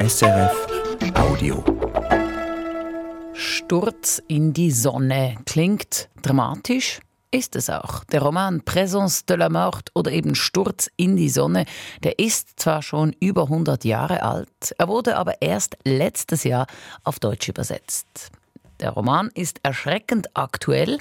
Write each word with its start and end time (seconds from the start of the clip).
SRF 0.00 0.66
Audio. 1.14 1.64
Sturz 3.34 4.22
in 4.28 4.52
die 4.52 4.70
Sonne 4.70 5.36
klingt 5.44 6.08
dramatisch, 6.22 7.00
ist 7.32 7.56
es 7.56 7.68
auch. 7.68 8.04
Der 8.04 8.22
Roman 8.22 8.62
Présence 8.62 9.26
de 9.26 9.36
la 9.36 9.48
Mort 9.48 9.90
oder 9.94 10.12
eben 10.12 10.36
Sturz 10.36 10.88
in 10.96 11.16
die 11.16 11.28
Sonne, 11.28 11.66
der 12.04 12.20
ist 12.20 12.60
zwar 12.60 12.82
schon 12.82 13.12
über 13.18 13.42
100 13.42 13.84
Jahre 13.84 14.22
alt, 14.22 14.72
er 14.78 14.86
wurde 14.86 15.16
aber 15.16 15.42
erst 15.42 15.76
letztes 15.82 16.44
Jahr 16.44 16.68
auf 17.02 17.18
Deutsch 17.18 17.48
übersetzt. 17.48 18.30
Der 18.78 18.90
Roman 18.90 19.30
ist 19.34 19.58
erschreckend 19.64 20.28
aktuell 20.34 20.98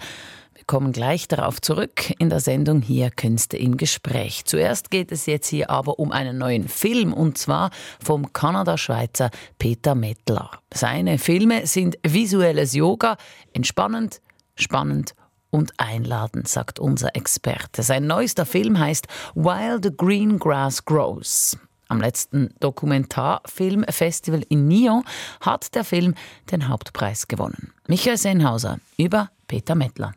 kommen 0.67 0.91
gleich 0.91 1.27
darauf 1.27 1.61
zurück 1.61 2.13
in 2.19 2.29
der 2.29 2.41
Sendung 2.41 2.81
hier 2.81 3.09
Künste 3.09 3.57
im 3.57 3.77
Gespräch. 3.77 4.43
Zuerst 4.45 4.91
geht 4.91 5.11
es 5.11 5.25
jetzt 5.25 5.47
hier 5.47 5.69
aber 5.69 5.97
um 5.97 6.11
einen 6.11 6.37
neuen 6.37 6.67
Film 6.67 7.13
und 7.13 7.37
zwar 7.37 7.71
vom 8.03 8.31
Kanada-Schweizer 8.33 9.31
Peter 9.57 9.95
Mettler. 9.95 10.51
Seine 10.73 11.17
Filme 11.17 11.65
sind 11.65 11.97
visuelles 12.05 12.73
Yoga, 12.73 13.17
entspannend, 13.53 14.21
spannend 14.55 15.15
und 15.49 15.71
einladend, 15.77 16.47
sagt 16.47 16.79
unser 16.79 17.15
Experte. 17.15 17.81
Sein 17.81 18.05
neuester 18.05 18.45
Film 18.45 18.77
heißt 18.77 19.07
While 19.35 19.79
the 19.81 19.91
Green 19.95 20.37
Grass 20.37 20.83
Grows. 20.83 21.57
Am 21.87 22.01
letzten 22.01 22.53
Dokumentarfilmfestival 22.59 24.43
in 24.49 24.67
Nyon 24.67 25.03
hat 25.39 25.73
der 25.73 25.85
Film 25.85 26.15
den 26.51 26.67
Hauptpreis 26.67 27.29
gewonnen. 27.29 27.73
Michael 27.87 28.17
Senhauser 28.17 28.79
über 28.97 29.31
Peter 29.47 29.73
Mettler. 29.73 30.13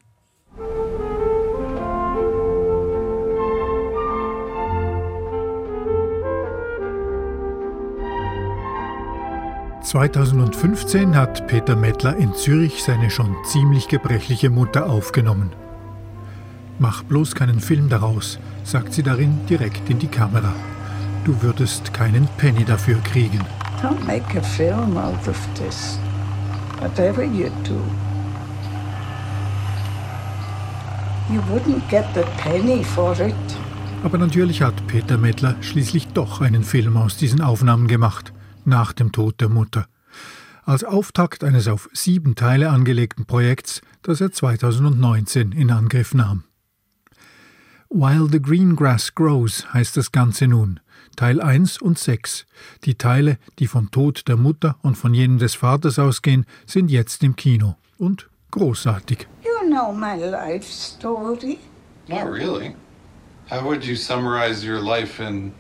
2015 9.91 11.16
hat 11.16 11.48
Peter 11.48 11.74
Mettler 11.74 12.14
in 12.16 12.33
Zürich 12.33 12.80
seine 12.80 13.10
schon 13.10 13.34
ziemlich 13.44 13.88
gebrechliche 13.88 14.48
Mutter 14.48 14.88
aufgenommen. 14.88 15.50
Mach 16.78 17.02
bloß 17.02 17.34
keinen 17.34 17.58
Film 17.58 17.88
daraus, 17.88 18.38
sagt 18.62 18.92
sie 18.92 19.02
darin 19.02 19.41
direkt 19.48 19.91
in 19.91 19.98
die 19.98 20.06
Kamera. 20.06 20.55
Du 21.24 21.42
würdest 21.42 21.92
keinen 21.92 22.28
Penny 22.36 22.64
dafür 22.64 22.98
kriegen. 23.02 23.41
Don't 23.82 24.06
make 24.06 24.38
a 24.38 24.42
film 24.42 24.97
out 24.97 25.27
of 25.27 25.48
this. 25.56 25.98
Whatever 26.78 27.25
you 27.25 27.50
do. 27.64 27.82
You 31.34 31.42
wouldn't 31.52 31.82
get 31.91 32.06
a 32.16 32.22
penny 32.41 32.84
for 32.84 33.19
it. 33.19 33.34
Aber 34.04 34.19
natürlich 34.19 34.62
hat 34.62 34.86
Peter 34.86 35.19
Mettler 35.19 35.56
schließlich 35.60 36.06
doch 36.14 36.41
einen 36.41 36.62
Film 36.62 36.97
aus 36.97 37.16
diesen 37.16 37.41
Aufnahmen 37.41 37.88
gemacht 37.88 38.32
nach 38.70 38.94
dem 38.94 39.12
Tod 39.12 39.40
der 39.42 39.50
Mutter, 39.50 39.86
als 40.64 40.84
Auftakt 40.84 41.44
eines 41.44 41.68
auf 41.68 41.90
sieben 41.92 42.34
Teile 42.34 42.70
angelegten 42.70 43.26
Projekts, 43.26 43.82
das 44.02 44.22
er 44.22 44.32
2019 44.32 45.52
in 45.52 45.70
Angriff 45.70 46.14
nahm. 46.14 46.44
While 47.91 48.28
the 48.30 48.41
Green 48.41 48.76
Grass 48.76 49.14
Grows 49.14 49.66
heißt 49.74 49.96
das 49.96 50.12
Ganze 50.12 50.46
nun, 50.46 50.80
Teil 51.16 51.41
1 51.41 51.82
und 51.82 51.98
6. 51.98 52.46
Die 52.84 52.94
Teile, 52.94 53.36
die 53.58 53.66
vom 53.66 53.91
Tod 53.91 54.28
der 54.28 54.36
Mutter 54.36 54.76
und 54.80 54.96
von 54.96 55.12
jenen 55.12 55.38
des 55.38 55.54
Vaters 55.54 55.98
ausgehen, 55.98 56.46
sind 56.66 56.91
jetzt 56.91 57.22
im 57.24 57.36
Kino 57.36 57.76
und 57.98 58.30
großartig. 58.52 59.26
You 59.44 59.68
know 59.68 59.92
my 59.92 60.16
life 60.16 60.64
story. 60.64 61.58
Not 62.08 62.32
really. 62.32 62.74
How 63.50 63.62
would 63.64 63.84
you 63.84 63.96
summarize 63.96 64.64
your 64.64 64.80
life 64.80 65.20
in 65.20 65.52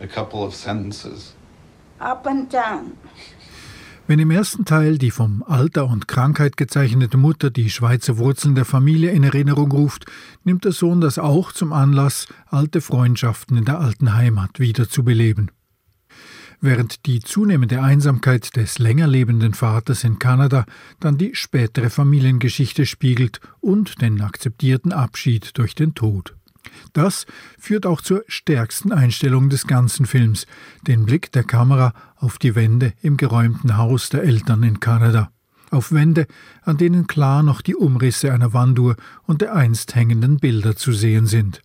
a 0.00 0.06
couple 0.06 0.44
of 0.44 0.54
sentences? 0.54 1.35
Up 2.00 2.26
and 2.26 2.52
down. 2.52 2.92
Wenn 4.08 4.20
im 4.20 4.30
ersten 4.30 4.64
Teil 4.64 4.98
die 4.98 5.10
vom 5.10 5.42
Alter 5.42 5.88
und 5.88 6.06
Krankheit 6.06 6.56
gezeichnete 6.56 7.16
Mutter 7.16 7.50
die 7.50 7.70
Schweizer 7.70 8.18
Wurzeln 8.18 8.54
der 8.54 8.64
Familie 8.64 9.10
in 9.10 9.24
Erinnerung 9.24 9.72
ruft, 9.72 10.06
nimmt 10.44 10.64
der 10.64 10.70
Sohn 10.70 11.00
das 11.00 11.18
auch 11.18 11.50
zum 11.50 11.72
Anlass, 11.72 12.28
alte 12.46 12.80
Freundschaften 12.80 13.56
in 13.56 13.64
der 13.64 13.80
alten 13.80 14.14
Heimat 14.14 14.60
wiederzubeleben. 14.60 15.50
Während 16.60 17.06
die 17.06 17.18
zunehmende 17.18 17.82
Einsamkeit 17.82 18.54
des 18.54 18.78
länger 18.78 19.08
lebenden 19.08 19.54
Vaters 19.54 20.04
in 20.04 20.20
Kanada 20.20 20.66
dann 21.00 21.18
die 21.18 21.34
spätere 21.34 21.90
Familiengeschichte 21.90 22.86
spiegelt 22.86 23.40
und 23.60 24.00
den 24.00 24.20
akzeptierten 24.20 24.92
Abschied 24.92 25.58
durch 25.58 25.74
den 25.74 25.94
Tod. 25.94 26.35
Das 26.92 27.26
führt 27.58 27.86
auch 27.86 28.00
zur 28.00 28.24
stärksten 28.28 28.92
Einstellung 28.92 29.48
des 29.48 29.66
ganzen 29.66 30.06
Films, 30.06 30.46
den 30.86 31.06
Blick 31.06 31.32
der 31.32 31.44
Kamera 31.44 31.92
auf 32.16 32.38
die 32.38 32.54
Wände 32.54 32.92
im 33.02 33.16
geräumten 33.16 33.76
Haus 33.76 34.08
der 34.08 34.22
Eltern 34.22 34.62
in 34.62 34.80
Kanada. 34.80 35.30
Auf 35.70 35.92
Wände, 35.92 36.26
an 36.62 36.76
denen 36.76 37.06
klar 37.06 37.42
noch 37.42 37.60
die 37.60 37.74
Umrisse 37.74 38.32
einer 38.32 38.52
Wanduhr 38.52 38.96
und 39.24 39.42
der 39.42 39.54
einst 39.54 39.94
hängenden 39.94 40.38
Bilder 40.38 40.76
zu 40.76 40.92
sehen 40.92 41.26
sind. 41.26 41.62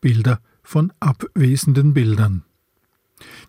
Bilder 0.00 0.40
von 0.62 0.92
abwesenden 1.00 1.94
Bildern. 1.94 2.44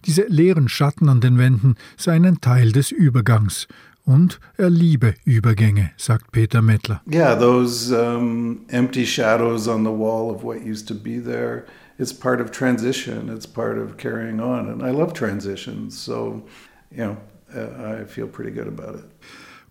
Diese 0.06 0.24
leeren 0.28 0.70
Schatten 0.70 1.10
an 1.10 1.22
den 1.22 1.38
Wänden 1.38 1.76
seien 1.98 2.26
ein 2.26 2.42
Teil 2.42 2.72
des 2.72 2.92
Übergangs 2.92 3.68
und 4.06 4.40
er 4.58 4.70
liebe 4.70 5.16
Übergänge, 5.26 5.92
sagt 5.98 6.32
Peter 6.32 6.62
Mettler. 6.62 7.02
Yeah, 7.12 7.36
those 7.36 7.92
um, 7.92 8.66
empty 8.70 9.06
shadows 9.06 9.68
on 9.68 9.84
the 9.84 9.92
wall 9.92 10.30
of 10.30 10.44
what 10.44 10.62
used 10.66 10.88
to 10.88 10.94
be 10.96 11.20
there, 11.20 11.66
it's 11.98 12.14
part 12.14 12.40
of 12.40 12.52
transition, 12.52 13.30
it's 13.30 13.48
part 13.48 13.78
of 13.78 13.98
carrying 13.98 14.40
on. 14.40 14.70
And 14.70 14.84
I 14.84 14.92
love 14.92 15.14
transitions, 15.14 15.98
so, 16.00 16.44
you 16.92 17.04
know, 17.04 17.18
uh, 17.56 18.02
I 18.02 18.06
feel 18.06 18.28
pretty 18.28 18.52
good 18.52 18.68
about 18.68 18.96
it. 18.96 19.06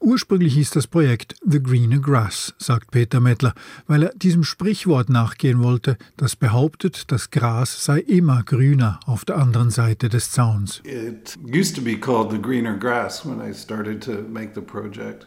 Ursprünglich 0.04 0.52
hieß 0.52 0.68
das 0.68 0.86
Projekt 0.86 1.34
The 1.46 1.62
Greener 1.62 1.98
Grass, 1.98 2.52
sagt 2.58 2.90
Peter 2.90 3.20
Mettler, 3.20 3.54
weil 3.86 4.02
er 4.02 4.14
diesem 4.14 4.44
Sprichwort 4.44 5.08
nachgehen 5.08 5.62
wollte, 5.62 5.96
das 6.18 6.36
behauptet, 6.36 7.10
das 7.10 7.30
Gras 7.30 7.86
sei 7.86 8.00
immer 8.00 8.42
grüner 8.42 9.00
auf 9.06 9.24
der 9.24 9.38
anderen 9.38 9.70
Seite 9.70 10.10
des 10.10 10.30
Zauns. 10.30 10.82
It 10.84 11.38
used 11.42 11.74
to 11.76 11.80
be 11.80 11.96
called 11.96 12.30
the 12.30 12.38
greener 12.38 12.76
grass 12.76 13.24
when 13.24 13.40
I 13.40 13.54
started 13.54 14.02
to 14.02 14.20
make 14.28 14.50
the 14.54 14.60
project. 14.60 15.26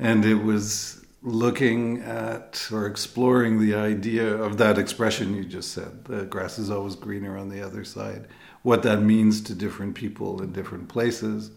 And 0.00 0.24
it 0.24 0.44
was 0.44 1.02
looking 1.22 2.02
at 2.02 2.68
or 2.72 2.86
exploring 2.86 3.60
the 3.60 3.76
idea 3.76 4.26
of 4.44 4.56
that 4.56 4.76
expression 4.76 5.36
you 5.36 5.44
just 5.44 5.72
said. 5.72 6.04
The 6.08 6.26
grass 6.26 6.58
is 6.58 6.68
always 6.68 6.96
greener 6.96 7.38
on 7.38 7.48
the 7.48 7.62
other 7.62 7.84
side. 7.84 8.26
What 8.64 8.82
that 8.82 9.02
means 9.02 9.40
to 9.42 9.54
different 9.54 9.94
people 9.94 10.42
in 10.42 10.52
different 10.52 10.88
places. 10.88 11.52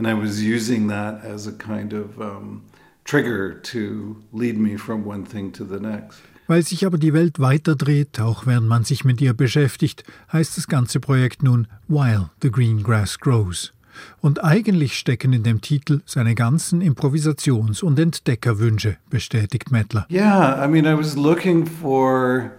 And 0.00 0.08
I 0.08 0.14
was 0.14 0.42
using 0.42 0.88
that 0.88 1.22
as 1.22 1.46
a 1.46 1.52
kind 1.52 1.92
of 1.92 2.18
um, 2.18 2.62
trigger 3.04 3.52
to 3.52 4.16
lead 4.32 4.56
me 4.56 4.78
from 4.78 5.04
one 5.04 5.26
thing 5.26 5.52
to 5.52 5.62
the 5.62 5.78
next. 5.78 6.22
Weil 6.46 6.62
sich 6.62 6.86
aber 6.86 6.96
die 6.96 7.12
Welt 7.12 7.38
weiterdreht, 7.38 8.18
auch 8.18 8.46
während 8.46 8.66
man 8.66 8.84
sich 8.84 9.04
mit 9.04 9.20
ihr 9.20 9.34
beschäftigt, 9.34 10.04
heißt 10.32 10.56
das 10.56 10.68
ganze 10.68 11.00
Projekt 11.00 11.42
nun 11.42 11.66
While 11.86 12.30
the 12.40 12.50
Green 12.50 12.82
Grass 12.82 13.18
Grows. 13.18 13.74
Und 14.22 14.42
eigentlich 14.42 14.96
stecken 14.96 15.34
in 15.34 15.42
dem 15.42 15.60
Titel 15.60 16.00
seine 16.06 16.34
ganzen 16.34 16.80
Improvisations- 16.80 17.82
und 17.82 17.98
Entdeckerwünsche, 17.98 18.96
bestätigt 19.10 19.70
Mettler. 19.70 20.06
Yeah, 20.10 20.64
I 20.64 20.66
mean, 20.66 20.86
I 20.86 20.96
was 20.96 21.14
looking 21.14 21.66
for 21.66 22.52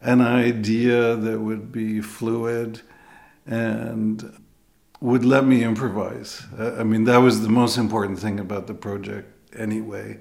an 0.00 0.22
idea 0.22 1.14
that 1.14 1.40
would 1.40 1.70
be 1.72 2.00
fluid 2.00 2.82
and 3.44 4.24
would 5.00 5.24
let 5.24 5.46
me 5.46 5.64
improvise. 5.64 6.42
I 6.58 6.84
mean, 6.84 7.04
that 7.04 7.18
was 7.18 7.40
the 7.40 7.48
most 7.48 7.78
important 7.78 8.18
thing 8.18 8.38
about 8.38 8.66
the 8.66 8.74
project 8.74 9.28
anyway, 9.56 10.18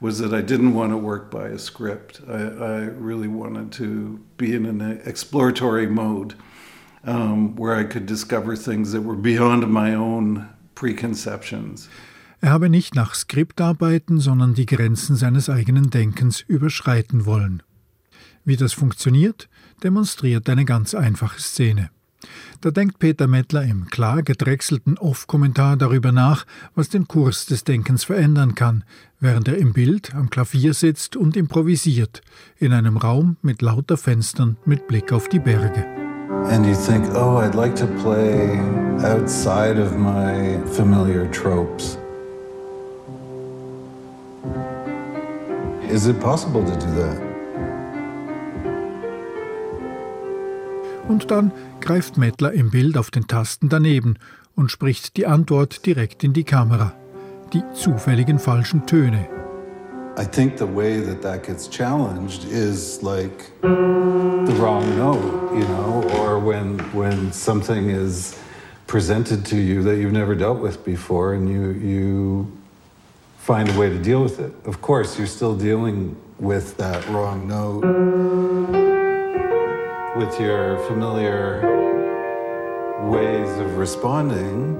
was 0.00 0.18
that 0.18 0.32
I 0.32 0.40
didn't 0.40 0.74
want 0.74 0.92
to 0.92 0.96
work 0.96 1.30
by 1.30 1.48
a 1.48 1.58
script. 1.58 2.20
I, 2.28 2.32
I 2.32 2.76
really 2.98 3.28
wanted 3.28 3.72
to 3.72 4.20
be 4.36 4.54
in 4.54 4.66
an 4.66 5.00
exploratory 5.04 5.86
mode 5.86 6.34
um, 7.04 7.56
where 7.56 7.74
I 7.74 7.84
could 7.84 8.06
discover 8.06 8.56
things 8.56 8.92
that 8.92 9.02
were 9.02 9.16
beyond 9.16 9.68
my 9.68 9.94
own 9.94 10.48
preconceptions. 10.74 11.88
Er 12.42 12.52
habe 12.52 12.70
nicht 12.70 12.94
nach 12.94 13.14
Skript 13.14 13.60
arbeiten, 13.60 14.18
sondern 14.18 14.54
die 14.54 14.64
Grenzen 14.64 15.14
seines 15.14 15.50
eigenen 15.50 15.90
Denkens 15.90 16.40
überschreiten 16.40 17.26
wollen. 17.26 17.62
Wie 18.46 18.56
das 18.56 18.72
funktioniert, 18.72 19.50
demonstriert 19.82 20.48
eine 20.48 20.64
ganz 20.64 20.94
einfache 20.94 21.38
Szene. 21.38 21.90
Da 22.60 22.70
denkt 22.70 22.98
Peter 22.98 23.26
Mettler 23.26 23.62
im 23.62 23.86
klar 23.86 24.22
gedrechselten 24.22 24.98
Off-Kommentar 24.98 25.76
darüber 25.76 26.12
nach, 26.12 26.46
was 26.74 26.88
den 26.88 27.08
Kurs 27.08 27.46
des 27.46 27.64
Denkens 27.64 28.04
verändern 28.04 28.54
kann, 28.54 28.84
während 29.18 29.48
er 29.48 29.56
im 29.56 29.72
Bild 29.72 30.14
am 30.14 30.30
Klavier 30.30 30.74
sitzt 30.74 31.16
und 31.16 31.36
improvisiert, 31.36 32.22
in 32.58 32.72
einem 32.72 32.96
Raum 32.96 33.36
mit 33.42 33.62
lauter 33.62 33.96
Fenstern 33.96 34.56
mit 34.64 34.86
Blick 34.86 35.12
auf 35.12 35.28
die 35.28 35.40
Berge. 35.40 35.86
And 36.50 36.66
you 36.66 36.74
think, 36.74 37.04
oh, 37.14 37.38
I'd 37.38 37.54
like 37.54 37.76
to 37.76 37.86
play 38.02 38.58
outside 39.02 39.78
of 39.78 39.96
my 39.96 40.58
familiar 40.72 41.30
tropes. 41.30 41.98
Is 45.90 46.06
it 46.06 46.20
possible 46.20 46.64
to 46.64 46.76
do 46.78 46.94
that? 46.94 47.29
Und 51.08 51.30
dann 51.30 51.52
greift 51.80 52.18
Mettler 52.18 52.52
im 52.52 52.70
Bild 52.70 52.96
auf 52.96 53.10
den 53.10 53.26
Tasten 53.26 53.68
daneben 53.68 54.16
und 54.54 54.70
spricht 54.70 55.16
die 55.16 55.26
Antwort 55.26 55.86
direkt 55.86 56.22
in 56.24 56.32
die 56.32 56.44
Kamera. 56.44 56.92
Die 57.52 57.62
zufälligen 57.74 58.38
falschen 58.38 58.86
Töne. 58.86 59.28
I 60.18 60.24
think 60.24 60.58
the 60.58 60.66
way 60.66 61.00
that 61.00 61.22
that 61.22 61.46
gets 61.46 61.68
challenged 61.68 62.44
is 62.44 63.00
like 63.02 63.52
the 63.62 64.54
wrong 64.58 64.84
note, 64.96 65.54
you 65.54 65.64
know, 65.64 66.04
or 66.18 66.38
when 66.38 66.78
when 66.92 67.32
something 67.32 67.88
is 67.88 68.36
presented 68.86 69.46
to 69.46 69.56
you 69.56 69.82
that 69.82 69.96
you've 69.96 70.12
never 70.12 70.34
dealt 70.34 70.60
with 70.60 70.84
before 70.84 71.32
and 71.32 71.48
you 71.48 71.70
you 71.70 72.52
find 73.38 73.68
a 73.70 73.78
way 73.78 73.88
to 73.88 73.98
deal 73.98 74.22
with 74.22 74.40
it. 74.40 74.52
Of 74.66 74.82
course, 74.82 75.16
you're 75.16 75.28
still 75.28 75.56
dealing 75.56 76.16
with 76.38 76.76
that 76.76 77.08
wrong 77.08 77.46
note 77.48 78.79
with 80.20 80.38
your 80.38 80.76
familiar 80.86 81.62
ways 83.08 83.48
of 83.58 83.78
responding, 83.78 84.76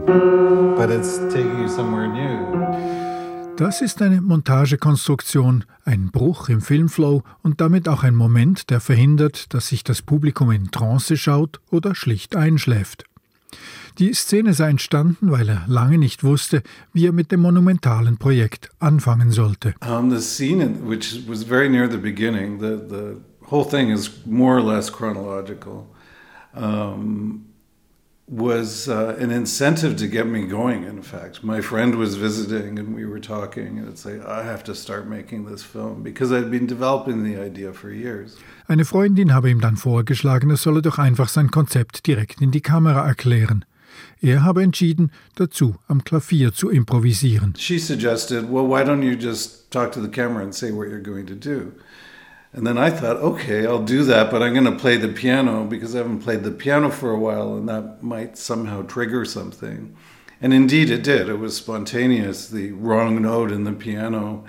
but 0.77 0.91
it's 0.91 1.17
taking 1.33 1.63
you 1.63 1.69
somewhere 1.69 2.09
new. 2.09 3.57
Das 3.57 3.81
ist 3.81 4.03
eine 4.03 4.21
Montagekonstruktion, 4.21 5.65
ein 5.85 6.11
Bruch 6.11 6.51
im 6.51 6.61
Filmflow 6.61 7.23
und 7.43 7.61
damit 7.63 7.89
auch 7.89 8.03
ein 8.03 8.15
Moment, 8.15 8.69
der 8.69 8.81
verhindert, 8.81 9.55
dass 9.55 9.69
sich 9.69 9.83
das 9.83 10.03
Publikum 10.03 10.51
in 10.51 10.71
Trance 10.71 11.17
schaut 11.17 11.61
oder 11.71 11.95
schlicht 11.95 12.37
einschläft. 12.37 13.05
Die 13.99 14.13
Szene 14.13 14.53
sei 14.55 14.69
entstanden, 14.69 15.31
weil 15.31 15.49
er 15.49 15.65
lange 15.67 15.99
nicht 15.99 16.23
wusste, 16.23 16.63
wie 16.93 17.07
er 17.07 17.13
mit 17.13 17.33
dem 17.33 17.41
monumentalen 17.41 18.19
Projekt 18.19 18.71
anfangen 18.79 19.31
sollte. 19.31 19.75
Um, 19.87 20.11
the 20.11 20.21
scene, 20.21 20.87
which 20.87 21.27
was 21.27 21.43
very 21.43 21.69
near 21.69 21.91
the 21.91 21.99
beginning, 21.99 22.61
the, 22.61 22.79
the 22.89 23.17
whole 23.51 23.65
thing 23.65 23.91
is 23.91 24.25
more 24.25 24.57
or 24.57 24.63
less 24.63 24.91
chronological, 24.91 25.89
um, 26.55 27.47
was 28.29 28.89
uh, 28.89 29.17
an 29.19 29.33
incentive 29.33 29.97
to 29.97 30.07
get 30.07 30.25
me 30.25 30.47
going, 30.47 30.85
in 30.85 31.03
fact. 31.03 31.43
My 31.43 31.61
friend 31.61 31.97
was 31.97 32.15
visiting 32.15 32.79
and 32.79 32.95
we 32.95 33.05
were 33.05 33.19
talking, 33.19 33.79
and 33.79 33.89
it's 33.89 34.05
like, 34.05 34.25
I 34.25 34.45
have 34.45 34.63
to 34.65 34.75
start 34.75 35.09
making 35.09 35.47
this 35.47 35.65
film 35.65 36.05
because 36.05 36.31
I'd 36.31 36.49
been 36.49 36.67
developing 36.67 37.25
the 37.25 37.37
idea 37.37 37.73
for 37.73 37.91
years. 37.91 38.37
Eine 38.69 38.85
Freundin 38.85 39.35
habe 39.35 39.51
ihm 39.51 39.61
dann 39.61 39.77
vorgeschlagen, 39.77 40.51
er 40.51 40.57
solle 40.57 40.81
doch 40.81 40.99
einfach 40.99 41.29
sein 41.29 41.51
Konzept 41.51 42.07
direkt 42.07 42.41
in 42.41 42.53
die 42.53 42.61
Kamera 42.61 43.05
erklären. 43.05 43.65
Er 44.21 44.45
habe 44.45 44.63
entschieden, 44.63 45.11
dazu 45.35 45.75
am 45.89 46.05
Klavier 46.05 46.53
zu 46.53 46.71
improvisieren. 46.71 47.55
She 47.57 47.81
suggested, 47.81 48.45
well, 48.49 48.69
why 48.69 48.85
don't 48.85 49.03
you 49.03 49.17
just 49.17 49.73
talk 49.73 49.91
to 49.91 50.01
the 50.01 50.09
camera 50.09 50.45
and 50.45 50.55
say 50.55 50.71
what 50.71 50.89
you're 50.89 51.03
going 51.03 51.27
to 51.27 51.35
do? 51.35 51.73
And 52.53 52.67
then 52.67 52.77
I 52.77 52.91
thought, 52.91 53.17
okay, 53.19 53.65
I'll 53.65 53.83
do 53.83 54.03
that, 54.05 54.31
but 54.31 54.43
I'm 54.43 54.53
going 54.53 54.65
to 54.65 54.73
play 54.73 54.97
the 54.97 55.09
piano 55.09 55.65
because 55.65 55.95
I 55.95 55.99
haven't 55.99 56.21
played 56.21 56.43
the 56.43 56.51
piano 56.51 56.91
for 56.91 57.13
a 57.13 57.19
while 57.19 57.55
and 57.55 57.69
that 57.69 58.03
might 58.03 58.37
somehow 58.37 58.83
trigger 58.83 59.25
something. 59.25 59.97
And 60.41 60.53
indeed 60.53 60.91
it 60.91 61.05
did. 61.05 61.29
It 61.29 61.39
was 61.39 61.57
spontaneous. 61.57 62.49
The 62.49 62.73
wrong 62.73 63.23
note 63.23 63.53
in 63.53 63.65
the 63.65 63.73
piano 63.73 64.45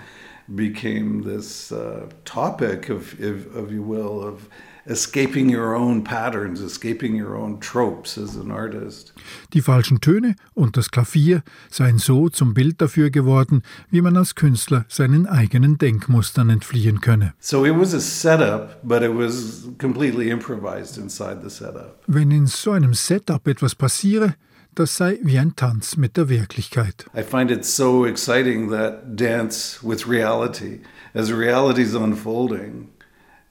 became 0.55 1.21
this 1.21 1.71
uh, 1.71 2.09
topic 2.25 2.89
of, 2.89 3.19
if, 3.21 3.55
if 3.55 3.71
you 3.71 3.83
will, 3.83 4.23
of 4.23 4.49
escaping 4.91 5.49
your 5.49 5.73
own 5.73 6.03
patterns, 6.03 6.59
escaping 6.61 7.15
your 7.15 7.35
own 7.35 7.59
tropes 7.59 8.17
as 8.17 8.35
an 8.35 8.51
artist. 8.51 9.13
Die 9.53 9.61
falschen 9.61 10.01
Töne 10.01 10.35
und 10.53 10.75
das 10.75 10.91
Klavier 10.91 11.43
seien 11.69 11.97
so 11.97 12.29
zum 12.29 12.53
Bild 12.53 12.81
dafür 12.81 13.09
geworden, 13.09 13.63
wie 13.89 14.01
man 14.01 14.17
als 14.17 14.35
Künstler 14.35 14.85
seinen 14.89 15.27
eigenen 15.27 15.77
Denkmustern 15.77 16.49
entfliehen 16.49 16.99
könne. 16.99 17.33
So 17.39 17.65
it 17.65 17.75
was 17.75 17.93
a 17.93 17.99
setup, 17.99 18.81
but 18.83 19.01
it 19.01 19.11
was 19.11 19.69
completely 19.79 20.29
improvised 20.29 20.97
inside 20.97 21.39
the 21.41 21.49
setup. 21.49 22.01
Wenn 22.07 22.31
in 22.31 22.47
so 22.47 22.71
einem 22.71 22.93
Setup 22.93 23.47
etwas 23.47 23.75
passiere, 23.75 24.35
das 24.75 24.95
sei 24.95 25.19
wie 25.23 25.37
ein 25.37 25.55
Tanz 25.55 25.97
mit 25.97 26.17
der 26.17 26.29
Wirklichkeit. 26.29 27.05
I 27.15 27.23
find 27.23 27.51
it 27.51 27.65
so 27.65 28.05
exciting 28.05 28.69
that 28.71 29.17
dance 29.17 29.79
with 29.81 30.07
reality, 30.07 30.81
as 31.13 31.31
reality 31.31 31.81
is 31.81 31.93
unfolding, 31.93 32.89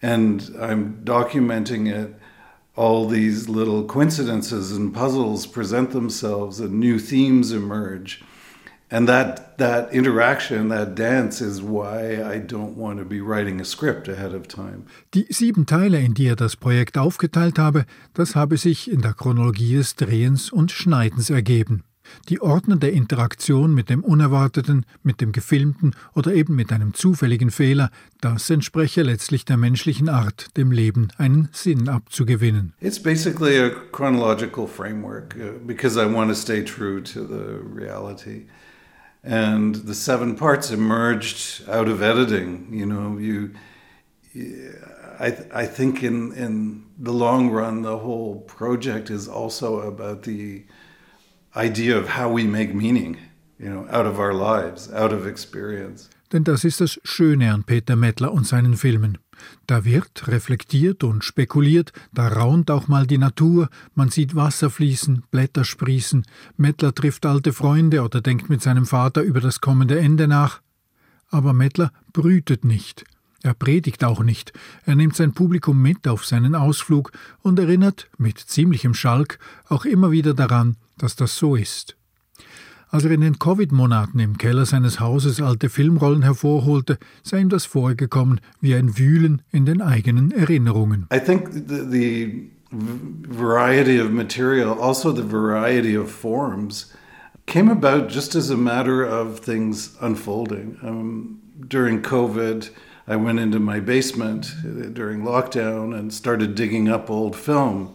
and 0.02 0.41
I'm 0.61 1.02
documenting 1.05 1.93
it. 1.93 2.14
All 2.76 3.06
these 3.06 3.49
little 3.49 3.85
coincidences 3.85 4.73
and 4.73 4.94
puzzles 4.94 5.47
present 5.47 5.91
themselves, 5.91 6.61
and 6.61 6.81
new 6.81 6.99
themes 6.99 7.52
emerge. 7.52 8.23
And 8.93 9.08
that, 9.08 9.56
that 9.58 9.93
interaction, 9.93 10.69
that 10.70 10.97
dance, 10.97 11.41
is 11.41 11.62
why 11.62 12.25
I 12.25 12.38
don't 12.38 12.76
want 12.76 12.99
to 12.99 13.05
be 13.05 13.20
writing 13.20 13.61
a 13.61 13.64
script 13.64 14.08
ahead 14.08 14.35
of 14.35 14.49
time. 14.49 14.87
Die 15.14 15.26
sieben 15.31 15.67
Teile, 15.67 16.00
in 16.00 16.14
die 16.14 16.26
er 16.26 16.37
das 16.37 16.56
Projekt 16.56 16.99
aufgeteilt 16.99 17.58
habe, 17.58 17.85
das 18.14 18.35
habe 18.35 18.56
sich 18.56 18.91
in 18.91 19.00
der 19.00 19.14
Chronologie 19.14 19.76
des 19.76 19.94
Drehens 19.94 20.50
und 20.50 20.73
Schneidens 20.73 21.31
ergeben. 21.31 21.85
Die 22.29 22.41
ordnende 22.41 22.89
Interaktion 22.89 23.75
mit 23.75 23.91
dem 23.91 24.05
Unerwarteten, 24.05 24.87
mit 25.03 25.21
dem 25.21 25.33
Gefilmten 25.33 25.95
oder 26.15 26.35
eben 26.35 26.55
mit 26.55 26.73
einem 26.73 26.95
zufälligen 26.95 27.51
Fehler, 27.51 27.91
das 28.21 28.51
entspreche 28.51 29.03
letztlich 29.03 29.45
der 29.45 29.57
menschlichen 29.57 30.09
Art, 30.09 30.57
dem 30.57 30.73
Leben 30.73 31.09
einen 31.19 31.49
Sinn 31.53 31.89
abzugewinnen. 31.89 32.73
It's 32.81 33.03
basically 33.03 33.59
a 33.59 33.71
chronological 33.93 34.67
framework 34.67 35.37
uh, 35.37 35.59
because 35.67 35.97
I 36.01 36.07
want 36.07 36.31
to 36.31 36.35
stay 36.35 36.62
true 36.65 37.03
to 37.03 37.27
the 37.27 37.61
reality. 37.62 38.47
And 39.23 39.77
the 39.87 39.95
seven 39.95 40.35
parts 40.35 40.71
emerged 40.71 41.69
out 41.69 41.89
of 41.89 42.01
editing. 42.01 42.69
You 42.73 42.87
know, 42.87 43.19
you. 43.19 43.51
I, 45.21 45.37
I 45.53 45.67
think 45.67 46.03
in, 46.03 46.33
in 46.33 46.85
the 46.99 47.12
long 47.12 47.51
run, 47.51 47.83
the 47.83 47.99
whole 47.99 48.41
project 48.47 49.11
is 49.11 49.29
also 49.29 49.81
about 49.81 50.23
the 50.23 50.65
idea 51.55 51.99
of 51.99 52.17
how 52.17 52.37
we 52.37 52.44
make 52.44 52.75
meaning, 52.75 53.17
you 53.58 53.69
know, 53.69 53.87
out 53.91 54.06
of 54.06 54.19
our 54.19 54.32
lives, 54.32 54.93
out 54.93 55.12
of 55.12 55.26
experience. 55.26 56.08
Denn 56.32 56.44
das 56.44 56.64
ist 56.64 56.81
das 56.81 57.00
Schöne 57.02 57.52
an 57.52 57.64
Peter 57.64 57.97
Mettler 57.97 58.32
und 58.32 58.47
seinen 58.47 58.76
Filmen. 58.76 59.19
Da 59.67 59.85
wird 59.85 60.29
reflektiert 60.29 61.02
und 61.02 61.25
spekuliert, 61.25 61.93
da 62.12 62.29
raunt 62.29 62.70
auch 62.70 62.88
mal 62.88 63.06
die 63.06 63.19
Natur, 63.19 63.69
man 63.94 64.11
sieht 64.11 64.37
Wasser 64.37 64.70
fließen, 64.70 65.25
Blätter 65.31 65.64
sprießen, 65.64 66.25
Mettler 66.56 66.94
trifft 66.94 67.26
alte 67.26 67.52
Freunde 67.52 68.02
oder 68.02 68.20
denkt 68.20 68.49
mit 68.49 68.62
seinem 68.62 68.87
Vater 68.87 69.23
über 69.23 69.41
das 69.41 69.61
kommende 69.61 69.99
Ende 69.99 70.29
nach. 70.29 70.61
Aber 71.31 71.52
Mettler 71.52 71.91
brütet 72.12 72.64
nicht. 72.64 73.05
Er 73.43 73.55
predigt 73.55 74.05
auch 74.05 74.23
nicht. 74.23 74.52
Er 74.85 74.97
nimmt 74.97 75.17
sein 75.17 75.32
Publikum 75.32 75.81
mit 75.81 76.06
auf 76.06 76.26
seinen 76.26 76.55
Ausflug 76.55 77.11
und 77.41 77.58
erinnert, 77.58 78.11
mit 78.19 78.38
ziemlichem 78.38 78.93
Schalk, 78.93 79.38
auch 79.69 79.87
immer 79.87 80.11
wieder 80.11 80.35
daran, 80.35 80.76
dass 81.02 81.16
das 81.16 81.37
so 81.37 81.57
ist. 81.57 81.97
Als 82.92 83.04
er 83.04 83.12
in 83.12 83.21
den 83.21 83.38
Covid-Monaten 83.38 84.19
im 84.19 84.37
Keller 84.37 84.66
seines 84.66 84.99
Hauses 84.99 85.40
alte 85.40 85.69
Filmrollen 85.69 86.23
hervorholte, 86.23 86.99
sei 87.23 87.38
ihm 87.40 87.49
das 87.49 87.64
vorgekommen 87.64 88.40
wie 88.61 88.75
ein 88.75 88.99
Wühlen 88.99 89.42
in 89.52 89.64
den 89.64 89.80
eigenen 89.80 90.33
Erinnerungen. 90.33 91.07
I 91.12 91.21
think 91.21 91.52
the, 91.52 91.85
the 91.88 92.50
variety 92.73 94.00
of 94.00 94.11
material, 94.11 94.76
also 94.80 95.12
the 95.12 95.23
variety 95.23 95.97
of 95.97 96.11
forms, 96.11 96.92
came 97.47 97.71
about 97.71 98.09
just 98.09 98.35
as 98.35 98.50
a 98.50 98.57
matter 98.57 99.04
of 99.04 99.40
things 99.40 99.97
unfolding. 100.00 100.76
Um, 100.83 101.40
during 101.69 102.02
COVID, 102.02 102.71
I 103.07 103.16
went 103.16 103.40
into 103.40 103.59
my 103.59 103.80
basement 103.80 104.52
during 104.95 105.23
lockdown 105.23 105.97
and 105.97 106.12
started 106.12 106.54
digging 106.54 106.88
up 106.88 107.11
old 107.11 107.37
film, 107.37 107.95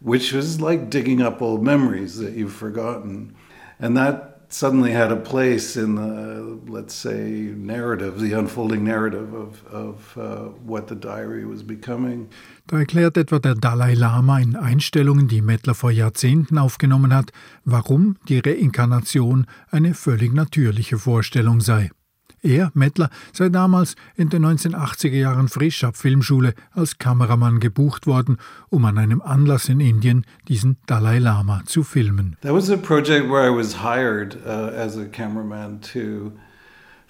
which 0.00 0.32
was 0.32 0.60
like 0.60 0.90
digging 0.90 1.20
up 1.22 1.42
old 1.42 1.62
memories 1.62 2.18
that 2.18 2.32
you've 2.34 2.52
forgotten. 2.52 3.34
And 3.78 3.96
that 3.96 4.30
suddenly 4.50 4.90
had 4.90 5.12
a 5.12 5.16
place 5.16 5.76
in 5.76 5.94
the, 5.94 6.58
let's 6.66 6.94
say, 6.94 7.52
narrative, 7.56 8.20
the 8.20 8.32
unfolding 8.32 8.84
narrative 8.84 9.32
of, 9.32 9.64
of 9.66 10.18
uh, 10.18 10.48
what 10.66 10.88
the 10.88 10.96
diary 10.96 11.44
was 11.44 11.62
becoming. 11.62 12.28
Da 12.66 12.78
erklärt 12.78 13.16
etwa 13.16 13.38
der 13.38 13.54
Dalai 13.54 13.94
Lama 13.94 14.38
in 14.38 14.56
Einstellungen, 14.56 15.28
die 15.28 15.42
Mettler 15.42 15.74
vor 15.74 15.90
Jahrzehnten 15.90 16.58
aufgenommen 16.58 17.14
hat, 17.14 17.32
warum 17.64 18.16
die 18.28 18.38
Reinkarnation 18.38 19.46
eine 19.70 19.94
völlig 19.94 20.32
natürliche 20.32 20.98
Vorstellung 20.98 21.60
sei. 21.60 21.90
Er, 22.42 22.70
Mettler, 22.74 23.10
sei 23.32 23.48
damals 23.50 23.96
in 24.16 24.30
den 24.30 24.44
1980er 24.44 25.16
Jahren 25.16 25.48
frisch 25.48 25.84
ab 25.84 25.96
Filmschule 25.96 26.54
als 26.72 26.98
Kameramann 26.98 27.60
gebucht 27.60 28.06
worden, 28.06 28.38
um 28.70 28.84
an 28.86 28.96
einem 28.96 29.20
Anlass 29.20 29.68
in 29.68 29.80
Indien 29.80 30.24
diesen 30.48 30.76
Dalai 30.86 31.18
Lama 31.18 31.62
zu 31.66 31.82
filmen. 31.82 32.36
That 32.40 32.54
was 32.54 32.70
a 32.70 32.76
project 32.76 33.28
where 33.28 33.46
I 33.46 33.54
was 33.54 33.82
hired 33.82 34.36
uh, 34.46 34.70
as 34.74 34.96
a 34.96 35.04
cameraman 35.04 35.80
to 35.92 36.32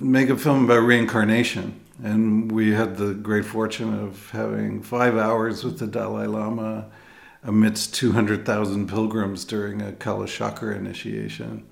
make 0.00 0.30
a 0.30 0.37
film 0.37 0.64
about 0.64 0.87
reincarnation. 0.87 1.75
And 2.02 2.50
we 2.50 2.75
had 2.75 2.96
the 2.96 3.14
great 3.14 3.44
fortune 3.44 3.92
of 3.94 4.30
having 4.32 4.82
five 4.82 5.16
hours 5.16 5.62
with 5.64 5.78
the 5.78 5.87
Dalai 5.87 6.26
Lama 6.26 6.87
amidst 7.42 7.94
200,000 7.94 8.88
pilgrims 8.88 9.44
during 9.44 9.80
a 9.80 9.92
Kalashakra 9.92 10.75
initiation. 10.76 11.64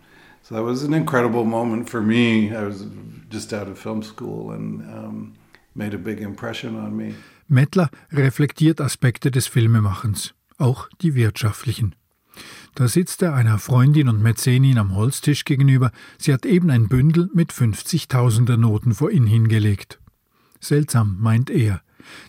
So 0.43 0.55
that 0.55 0.65
was 0.65 0.83
an 0.83 0.95
incredible 0.95 1.45
moment 1.45 1.91
for 1.91 2.01
me. 2.01 2.55
I 2.55 2.65
was 2.65 2.87
just 3.29 3.53
out 3.53 3.69
of 3.69 3.79
film 3.79 4.03
school 4.03 4.53
and 4.53 4.81
um, 4.83 5.35
made 5.75 5.95
a 5.95 5.99
big 5.99 6.21
impression 6.21 6.77
on 6.77 6.97
me. 6.97 7.15
Mettler 7.49 7.91
reflektiert 8.13 8.81
Aspekte 8.81 9.31
des 9.31 9.47
Filmemachens, 9.47 10.35
auch 10.59 10.89
die 11.01 11.15
wirtschaftlichen. 11.15 11.95
Da 12.75 12.89
sitzt 12.89 13.23
er 13.23 13.35
einer 13.35 13.59
Freundin 13.59 14.09
und 14.09 14.23
Mäzenin 14.23 14.79
am 14.79 14.95
Holztisch 14.95 15.45
gegenüber. 15.45 15.91
Sie 16.19 16.33
hat 16.33 16.47
eben 16.47 16.71
ein 16.71 16.89
Bündel 16.89 17.29
mit 17.35 17.53
50.000er 17.53 18.57
Noten 18.57 18.95
vor 18.95 19.11
ihn 19.11 19.27
hingelegt. 19.27 19.99
Seltsam, 20.61 21.17
meint 21.21 21.51
er. 21.51 21.83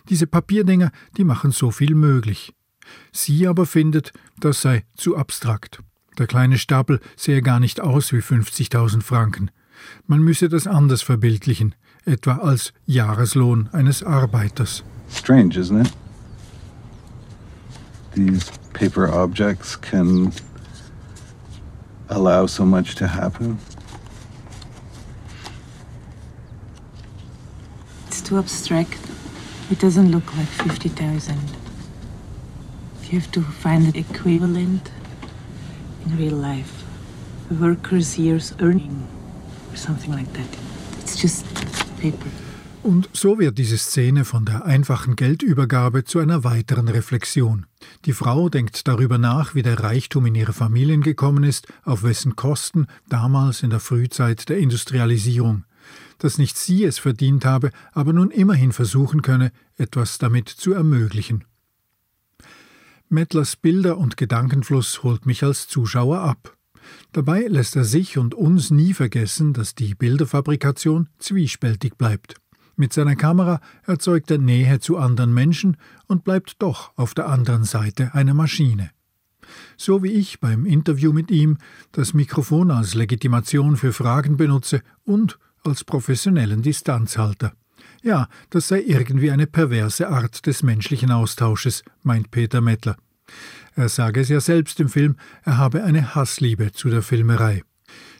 Diese 0.08 0.26
Papierdinger, 0.26 0.90
die 1.16 1.24
machen 1.24 1.52
so 1.52 1.70
viel 1.70 1.94
möglich. 1.94 2.54
Sie 3.12 3.46
aber 3.46 3.66
findet, 3.66 4.12
das 4.38 4.62
sei 4.62 4.84
zu 4.96 5.16
abstrakt. 5.16 5.82
Der 6.18 6.26
kleine 6.26 6.58
Stapel 6.58 7.00
sähe 7.16 7.42
gar 7.42 7.60
nicht 7.60 7.80
aus 7.80 8.12
wie 8.12 8.18
50.000 8.18 9.02
Franken. 9.02 9.50
Man 10.06 10.20
müsse 10.20 10.48
das 10.48 10.66
anders 10.66 11.02
verbildlichen, 11.02 11.74
etwa 12.04 12.36
als 12.36 12.72
Jahreslohn 12.86 13.68
eines 13.72 14.02
Arbeiters. 14.02 14.84
Strange, 15.08 15.58
isn't 15.58 15.86
it? 15.86 15.92
these 18.14 18.50
paper 18.72 19.08
objects 19.08 19.76
can 19.76 20.32
allow 22.08 22.46
so 22.46 22.64
much 22.64 22.94
to 22.96 23.06
happen? 23.06 23.58
It's 28.08 28.20
too 28.20 28.38
abstract. 28.38 28.98
It 29.70 29.78
doesn't 29.78 30.10
look 30.10 30.36
like 30.36 30.48
50,000. 30.48 31.38
You 33.04 33.20
have 33.20 33.30
to 33.32 33.42
find 33.42 33.92
the 33.92 33.98
equivalent 33.98 34.90
in 36.06 36.16
real 36.16 36.36
life. 36.36 36.84
A 37.50 37.54
worker's 37.54 38.18
year's 38.18 38.54
earning 38.60 39.06
or 39.70 39.76
something 39.76 40.12
like 40.12 40.32
that. 40.32 40.48
It's 41.00 41.20
just 41.20 41.44
paper. 42.00 42.30
Und 42.82 43.10
so 43.12 43.38
wird 43.38 43.58
diese 43.58 43.76
Szene 43.76 44.24
von 44.24 44.46
der 44.46 44.64
einfachen 44.64 45.14
Geldübergabe 45.14 46.04
zu 46.04 46.18
einer 46.18 46.44
weiteren 46.44 46.88
Reflexion. 46.88 47.66
Die 48.06 48.14
Frau 48.14 48.48
denkt 48.48 48.88
darüber 48.88 49.18
nach, 49.18 49.54
wie 49.54 49.62
der 49.62 49.80
Reichtum 49.80 50.24
in 50.24 50.34
ihre 50.34 50.54
Familien 50.54 51.02
gekommen 51.02 51.44
ist, 51.44 51.66
auf 51.84 52.02
wessen 52.04 52.36
Kosten 52.36 52.86
damals 53.08 53.62
in 53.62 53.68
der 53.68 53.80
Frühzeit 53.80 54.48
der 54.48 54.58
Industrialisierung, 54.58 55.64
dass 56.18 56.38
nicht 56.38 56.56
sie 56.56 56.84
es 56.84 56.98
verdient 56.98 57.44
habe, 57.44 57.70
aber 57.92 58.14
nun 58.14 58.30
immerhin 58.30 58.72
versuchen 58.72 59.20
könne, 59.20 59.52
etwas 59.76 60.16
damit 60.16 60.48
zu 60.48 60.72
ermöglichen. 60.72 61.44
Mettlers 63.12 63.56
Bilder 63.56 63.98
und 63.98 64.16
Gedankenfluss 64.16 65.02
holt 65.02 65.26
mich 65.26 65.42
als 65.42 65.66
Zuschauer 65.66 66.20
ab. 66.20 66.56
Dabei 67.10 67.40
lässt 67.48 67.74
er 67.74 67.84
sich 67.84 68.18
und 68.18 68.34
uns 68.36 68.70
nie 68.70 68.94
vergessen, 68.94 69.52
dass 69.52 69.74
die 69.74 69.96
Bilderfabrikation 69.96 71.08
zwiespältig 71.18 71.96
bleibt. 71.98 72.36
Mit 72.76 72.92
seiner 72.92 73.16
Kamera 73.16 73.60
erzeugt 73.84 74.30
er 74.30 74.38
Nähe 74.38 74.78
zu 74.78 74.96
anderen 74.96 75.34
Menschen 75.34 75.76
und 76.06 76.22
bleibt 76.22 76.62
doch 76.62 76.92
auf 76.96 77.12
der 77.14 77.28
anderen 77.28 77.64
Seite 77.64 78.14
einer 78.14 78.32
Maschine. 78.32 78.90
So 79.76 80.04
wie 80.04 80.12
ich 80.12 80.38
beim 80.38 80.64
Interview 80.64 81.12
mit 81.12 81.32
ihm 81.32 81.58
das 81.90 82.14
Mikrofon 82.14 82.70
als 82.70 82.94
Legitimation 82.94 83.76
für 83.76 83.92
Fragen 83.92 84.36
benutze 84.36 84.82
und 85.02 85.36
als 85.64 85.82
professionellen 85.82 86.62
Distanzhalter. 86.62 87.54
Ja, 88.02 88.28
das 88.48 88.68
sei 88.68 88.80
irgendwie 88.80 89.30
eine 89.30 89.46
perverse 89.46 90.08
Art 90.08 90.46
des 90.46 90.62
menschlichen 90.62 91.10
Austausches, 91.10 91.82
meint 92.02 92.30
Peter 92.30 92.60
Mettler. 92.60 92.96
Er 93.76 93.88
sage 93.88 94.20
es 94.20 94.28
ja 94.28 94.40
selbst 94.40 94.80
im 94.80 94.88
Film, 94.88 95.16
er 95.44 95.58
habe 95.58 95.84
eine 95.84 96.14
Hassliebe 96.14 96.72
zu 96.72 96.88
der 96.88 97.02
Filmerei. 97.02 97.62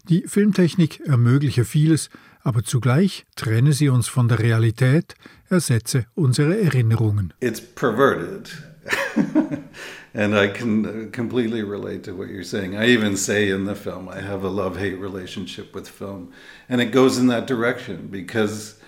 Die 0.09 0.25
Filmtechnik 0.27 1.01
ermögliche 1.01 1.65
vieles, 1.65 2.11
aber 2.43 2.63
zugleich 2.63 3.27
trenne 3.37 3.73
sie 3.73 3.89
uns 3.89 4.09
von 4.09 4.29
der 4.29 4.39
Realität, 4.39 5.15
ersetze 5.49 6.07
unsere 6.15 6.59
Erinnerungen. 6.61 7.33
It's 7.41 7.61
perverted. 7.61 8.51
and 10.15 10.35
I 10.35 10.49
can 10.49 10.87
uh, 10.87 11.11
completely 11.13 11.63
relate 11.63 12.03
to 12.05 12.15
what 12.15 12.29
you're 12.29 12.45
saying. 12.45 12.77
I 12.77 12.87
even 12.87 13.17
say 13.17 13.51
in 13.51 13.67
the 13.67 13.75
film, 13.75 14.09
I 14.09 14.21
have 14.21 14.43
a 14.43 14.49
love 14.49 14.79
hate 14.79 14.99
relationship 14.99 15.75
with 15.75 15.89
film. 15.89 16.33
And 16.69 16.81
it 16.81 16.93
goes 16.93 17.19
in 17.19 17.29
that 17.29 17.47
direction 17.47 18.09
because 18.11 18.80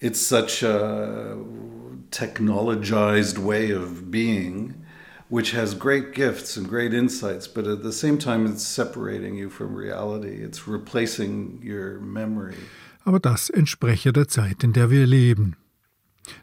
it's 0.00 0.20
such 0.20 0.62
a 0.62 1.36
technologized 2.10 3.38
way 3.38 3.70
of 3.70 4.10
being 4.10 4.74
which 5.28 5.52
has 5.52 5.74
great 5.74 6.14
gifts 6.14 6.56
and 6.56 6.68
great 6.68 6.94
insights, 6.94 7.46
but 7.46 7.66
at 7.66 7.82
the 7.82 7.92
same 7.92 8.18
time, 8.18 8.46
it's 8.46 8.64
separating 8.66 9.36
you 9.36 9.50
from 9.50 9.74
reality. 9.74 10.42
It's 10.42 10.66
replacing 10.66 11.60
your 11.62 12.00
memory. 12.00 12.56
Aber 13.04 13.20
das 13.20 13.50
entspreche 13.50 14.12
der 14.12 14.28
Zeit, 14.28 14.64
in 14.64 14.72
der 14.72 14.90
wir 14.90 15.06
leben. 15.06 15.56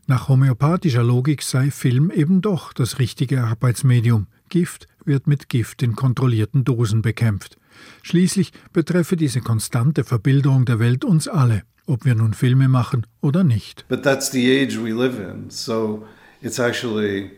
Nach 0.08 0.30
homöopathischer 0.30 1.04
Logik 1.04 1.44
sei 1.44 1.70
Film 1.70 2.10
eben 2.12 2.42
doch 2.42 2.74
das 2.74 2.98
richtige 2.98 3.44
Arbeitsmedium. 3.44 4.28
Gift 4.50 4.88
wird 5.04 5.28
mit 5.28 5.50
Gift 5.50 5.84
in 5.84 5.96
kontrollierten 5.96 6.64
Dosen 6.64 7.02
bekämpft. 7.02 7.58
Schließlich 8.04 8.52
betreffe 8.74 9.16
diese 9.16 9.42
konstante 9.42 10.04
Verbilderung 10.04 10.66
der 10.66 10.80
Welt 10.80 11.06
uns 11.06 11.28
alle, 11.28 11.64
ob 11.88 12.06
wir 12.06 12.16
nun 12.16 12.34
Filme 12.34 12.68
machen 12.68 13.06
oder 13.22 13.44
nicht. 13.44 13.86
But 13.88 14.04
that's 14.04 14.32
the 14.32 14.52
age 14.52 14.78
we 14.78 14.94
live 14.94 15.20
in, 15.20 15.50
so 15.50 16.06
it's 16.42 16.60
actually 16.60 17.32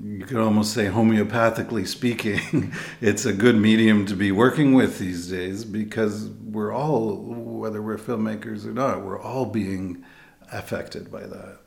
you 0.00 0.24
could 0.24 0.38
almost 0.38 0.72
say 0.72 0.86
homeopathically 0.86 1.86
speaking, 1.86 2.72
it's 3.00 3.26
a 3.26 3.32
good 3.32 3.56
medium 3.56 4.06
to 4.06 4.16
be 4.16 4.32
working 4.32 4.74
with 4.74 4.98
these 4.98 5.28
days 5.28 5.64
because 5.64 6.28
we're 6.28 6.72
all, 6.72 7.16
whether 7.16 7.82
we're 7.82 7.98
filmmakers 7.98 8.64
or 8.64 8.72
not, 8.72 9.04
we're 9.04 9.20
all 9.20 9.46
being 9.46 10.04
affected 10.50 11.10
by 11.10 11.26
that. 11.26 11.58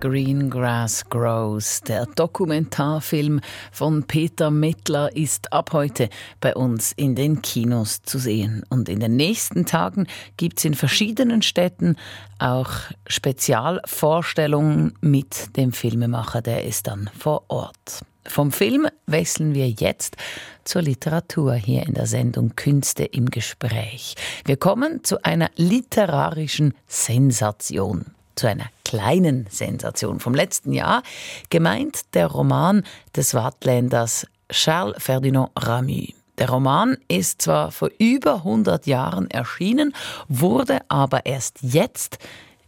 Green 0.00 0.48
Grass 0.48 1.08
Grows. 1.08 1.80
Der 1.80 2.06
Dokumentarfilm 2.06 3.40
von 3.72 4.04
Peter 4.04 4.50
Mittler 4.50 5.14
ist 5.16 5.52
ab 5.52 5.72
heute 5.72 6.08
bei 6.40 6.54
uns 6.54 6.92
in 6.92 7.14
den 7.14 7.42
Kinos 7.42 8.02
zu 8.02 8.18
sehen. 8.18 8.64
Und 8.68 8.88
in 8.88 9.00
den 9.00 9.16
nächsten 9.16 9.66
Tagen 9.66 10.06
gibt 10.36 10.58
es 10.58 10.64
in 10.64 10.74
verschiedenen 10.74 11.42
Städten 11.42 11.96
auch 12.38 12.70
Spezialvorstellungen 13.06 14.94
mit 15.00 15.56
dem 15.56 15.72
Filmemacher, 15.72 16.42
der 16.42 16.64
ist 16.64 16.86
dann 16.86 17.10
vor 17.18 17.44
Ort. 17.48 18.04
Vom 18.24 18.52
Film 18.52 18.86
wechseln 19.06 19.54
wir 19.54 19.68
jetzt 19.68 20.16
zur 20.64 20.82
Literatur 20.82 21.54
hier 21.54 21.86
in 21.86 21.94
der 21.94 22.06
Sendung 22.06 22.54
Künste 22.54 23.04
im 23.04 23.30
Gespräch. 23.30 24.14
Wir 24.44 24.58
kommen 24.58 25.02
zu 25.02 25.24
einer 25.24 25.50
literarischen 25.56 26.74
Sensation 26.86 28.04
zu 28.38 28.46
einer 28.46 28.66
kleinen 28.84 29.46
Sensation 29.50 30.20
vom 30.20 30.34
letzten 30.34 30.72
Jahr, 30.72 31.02
gemeint 31.50 32.14
der 32.14 32.28
Roman 32.28 32.84
des 33.14 33.34
Wattländers 33.34 34.26
Charles 34.50 35.02
Ferdinand 35.02 35.50
Ramu. 35.56 36.06
Der 36.38 36.48
Roman 36.48 36.96
ist 37.08 37.42
zwar 37.42 37.72
vor 37.72 37.90
über 37.98 38.36
100 38.36 38.86
Jahren 38.86 39.28
erschienen, 39.30 39.92
wurde 40.28 40.78
aber 40.88 41.26
erst 41.26 41.58
jetzt 41.62 42.18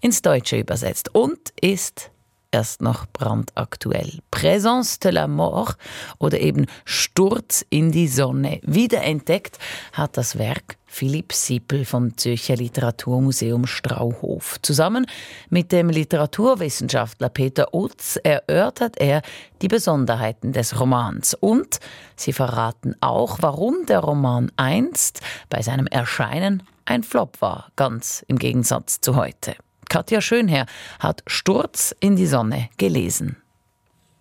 ins 0.01 0.23
Deutsche 0.23 0.59
übersetzt 0.59 1.15
und 1.15 1.39
ist 1.61 2.11
erst 2.51 2.83
noch 2.83 3.07
brandaktuell. 3.07 4.21
Présence 4.31 4.99
de 4.99 5.11
la 5.11 5.27
Mort 5.27 5.77
oder 6.19 6.41
eben 6.41 6.67
Sturz 6.85 7.65
in 7.71 7.93
die 7.93 8.09
Sonne. 8.09 8.61
Wiederentdeckt 8.63 9.59
hat 9.93 10.17
das 10.17 10.39
Werk 10.39 10.77
Philipp 10.87 11.33
Sippel 11.33 11.85
vom 11.85 12.17
Zürcher 12.17 12.57
Literaturmuseum 12.57 13.67
Strauhof. 13.67 14.61
Zusammen 14.63 15.07
mit 15.49 15.71
dem 15.71 15.89
Literaturwissenschaftler 15.89 17.29
Peter 17.29 17.73
Utz 17.73 18.19
erörtert 18.23 18.99
er 18.99 19.23
die 19.63 19.69
Besonderheiten 19.69 20.53
des 20.53 20.81
Romans 20.81 21.35
und 21.35 21.79
sie 22.17 22.33
verraten 22.33 22.97
auch, 23.01 23.39
warum 23.41 23.87
der 23.87 24.01
Roman 24.01 24.51
einst 24.57 25.21
bei 25.49 25.63
seinem 25.63 25.87
Erscheinen 25.87 26.65
ein 26.87 27.05
Flop 27.05 27.41
war, 27.41 27.71
ganz 27.77 28.25
im 28.27 28.39
Gegensatz 28.39 29.01
zu 29.01 29.15
heute. 29.15 29.55
Katja 29.91 30.21
Schönherr 30.21 30.67
hat 31.01 31.25
Sturz 31.27 31.93
in 31.99 32.15
die 32.15 32.29
Sonne 32.29 32.71
gelesen. 32.77 33.37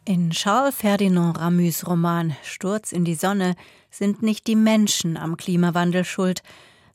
In 0.03 0.31
Charles 0.31 0.73
Ferdinand 0.73 1.39
Ramus 1.39 1.85
Roman 1.85 2.35
Sturz 2.41 2.91
in 2.91 3.05
die 3.05 3.13
Sonne 3.13 3.55
sind 3.91 4.23
nicht 4.23 4.47
die 4.47 4.55
Menschen 4.55 5.15
am 5.15 5.37
Klimawandel 5.37 6.05
schuld, 6.05 6.41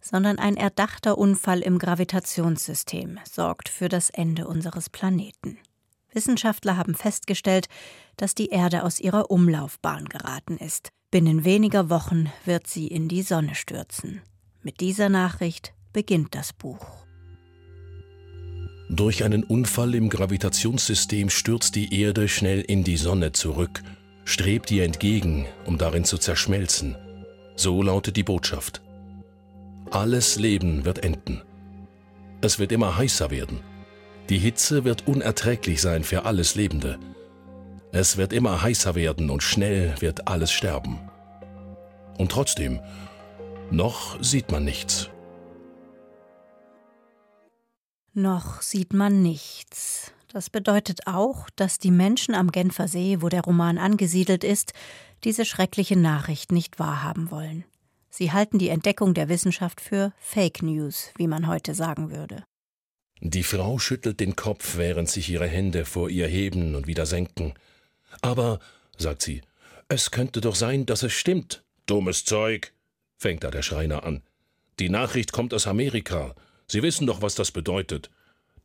sondern 0.00 0.40
ein 0.40 0.56
erdachter 0.56 1.16
Unfall 1.16 1.60
im 1.60 1.78
Gravitationssystem 1.78 3.20
sorgt 3.22 3.68
für 3.68 3.88
das 3.88 4.10
Ende 4.10 4.48
unseres 4.48 4.90
Planeten. 4.90 5.58
Wissenschaftler 6.12 6.76
haben 6.76 6.96
festgestellt, 6.96 7.68
dass 8.16 8.34
die 8.34 8.48
Erde 8.48 8.82
aus 8.82 8.98
ihrer 8.98 9.30
Umlaufbahn 9.30 10.06
geraten 10.06 10.56
ist. 10.56 10.90
Binnen 11.12 11.44
weniger 11.44 11.90
Wochen 11.90 12.32
wird 12.44 12.66
sie 12.66 12.88
in 12.88 13.06
die 13.06 13.22
Sonne 13.22 13.54
stürzen. 13.54 14.22
Mit 14.62 14.80
dieser 14.80 15.08
Nachricht 15.08 15.74
beginnt 15.92 16.34
das 16.34 16.52
Buch. 16.52 17.03
Durch 18.94 19.24
einen 19.24 19.42
Unfall 19.42 19.96
im 19.96 20.08
Gravitationssystem 20.08 21.28
stürzt 21.28 21.74
die 21.74 22.00
Erde 22.00 22.28
schnell 22.28 22.60
in 22.60 22.84
die 22.84 22.96
Sonne 22.96 23.32
zurück. 23.32 23.82
Strebt 24.24 24.70
ihr 24.70 24.84
entgegen, 24.84 25.46
um 25.64 25.78
darin 25.78 26.04
zu 26.04 26.16
zerschmelzen. 26.16 26.94
So 27.56 27.82
lautet 27.82 28.16
die 28.16 28.22
Botschaft. 28.22 28.82
Alles 29.90 30.36
Leben 30.36 30.84
wird 30.84 31.02
enden. 31.02 31.42
Es 32.40 32.60
wird 32.60 32.70
immer 32.70 32.96
heißer 32.96 33.32
werden. 33.32 33.58
Die 34.28 34.38
Hitze 34.38 34.84
wird 34.84 35.08
unerträglich 35.08 35.80
sein 35.80 36.04
für 36.04 36.24
alles 36.24 36.54
Lebende. 36.54 37.00
Es 37.90 38.16
wird 38.16 38.32
immer 38.32 38.62
heißer 38.62 38.94
werden 38.94 39.28
und 39.28 39.42
schnell 39.42 39.96
wird 39.98 40.28
alles 40.28 40.52
sterben. 40.52 41.00
Und 42.16 42.30
trotzdem, 42.30 42.78
noch 43.72 44.22
sieht 44.22 44.52
man 44.52 44.64
nichts. 44.64 45.10
Noch 48.14 48.62
sieht 48.62 48.92
man 48.92 49.22
nichts. 49.22 50.12
Das 50.28 50.48
bedeutet 50.48 51.06
auch, 51.06 51.50
dass 51.56 51.78
die 51.78 51.90
Menschen 51.90 52.34
am 52.34 52.52
Genfer 52.52 52.86
See, 52.86 53.18
wo 53.20 53.28
der 53.28 53.42
Roman 53.42 53.76
angesiedelt 53.76 54.44
ist, 54.44 54.72
diese 55.24 55.44
schreckliche 55.44 55.96
Nachricht 55.96 56.52
nicht 56.52 56.78
wahrhaben 56.78 57.32
wollen. 57.32 57.64
Sie 58.10 58.30
halten 58.30 58.58
die 58.58 58.68
Entdeckung 58.68 59.14
der 59.14 59.28
Wissenschaft 59.28 59.80
für 59.80 60.12
Fake 60.18 60.62
News, 60.62 61.10
wie 61.16 61.26
man 61.26 61.48
heute 61.48 61.74
sagen 61.74 62.12
würde. 62.12 62.44
Die 63.20 63.42
Frau 63.42 63.80
schüttelt 63.80 64.20
den 64.20 64.36
Kopf, 64.36 64.76
während 64.76 65.08
sich 65.08 65.28
ihre 65.28 65.48
Hände 65.48 65.84
vor 65.84 66.08
ihr 66.08 66.28
heben 66.28 66.76
und 66.76 66.86
wieder 66.86 67.06
senken. 67.06 67.54
Aber, 68.22 68.60
sagt 68.96 69.22
sie, 69.22 69.42
es 69.88 70.12
könnte 70.12 70.40
doch 70.40 70.54
sein, 70.54 70.86
dass 70.86 71.02
es 71.02 71.12
stimmt. 71.12 71.64
Dummes 71.86 72.24
Zeug, 72.24 72.72
fängt 73.16 73.42
da 73.42 73.50
der 73.50 73.62
Schreiner 73.62 74.04
an. 74.04 74.22
Die 74.78 74.88
Nachricht 74.88 75.32
kommt 75.32 75.52
aus 75.52 75.66
Amerika. 75.66 76.34
Sie 76.66 76.82
wissen 76.82 77.06
doch, 77.06 77.22
was 77.22 77.34
das 77.34 77.50
bedeutet. 77.50 78.10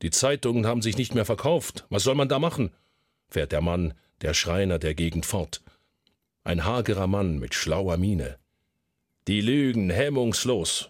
Die 0.02 0.12
Zeitungen 0.12 0.66
haben 0.66 0.82
sich 0.82 0.98
nicht 0.98 1.14
mehr 1.14 1.26
verkauft. 1.26 1.86
Was 1.90 2.04
soll 2.04 2.16
man 2.16 2.30
da 2.30 2.40
machen? 2.40 2.72
fährt 3.28 3.52
der 3.52 3.62
Mann, 3.62 3.94
der 4.22 4.34
Schreiner 4.34 4.80
der 4.80 4.96
Gegend 4.96 5.26
fort. 5.26 5.62
Ein 6.44 6.66
hagerer 6.66 7.08
Mann 7.08 7.38
mit 7.40 7.54
schlauer 7.54 7.98
Miene. 7.98 8.38
Die 9.28 9.42
lügen 9.42 9.90
hemmungslos. 9.90 10.90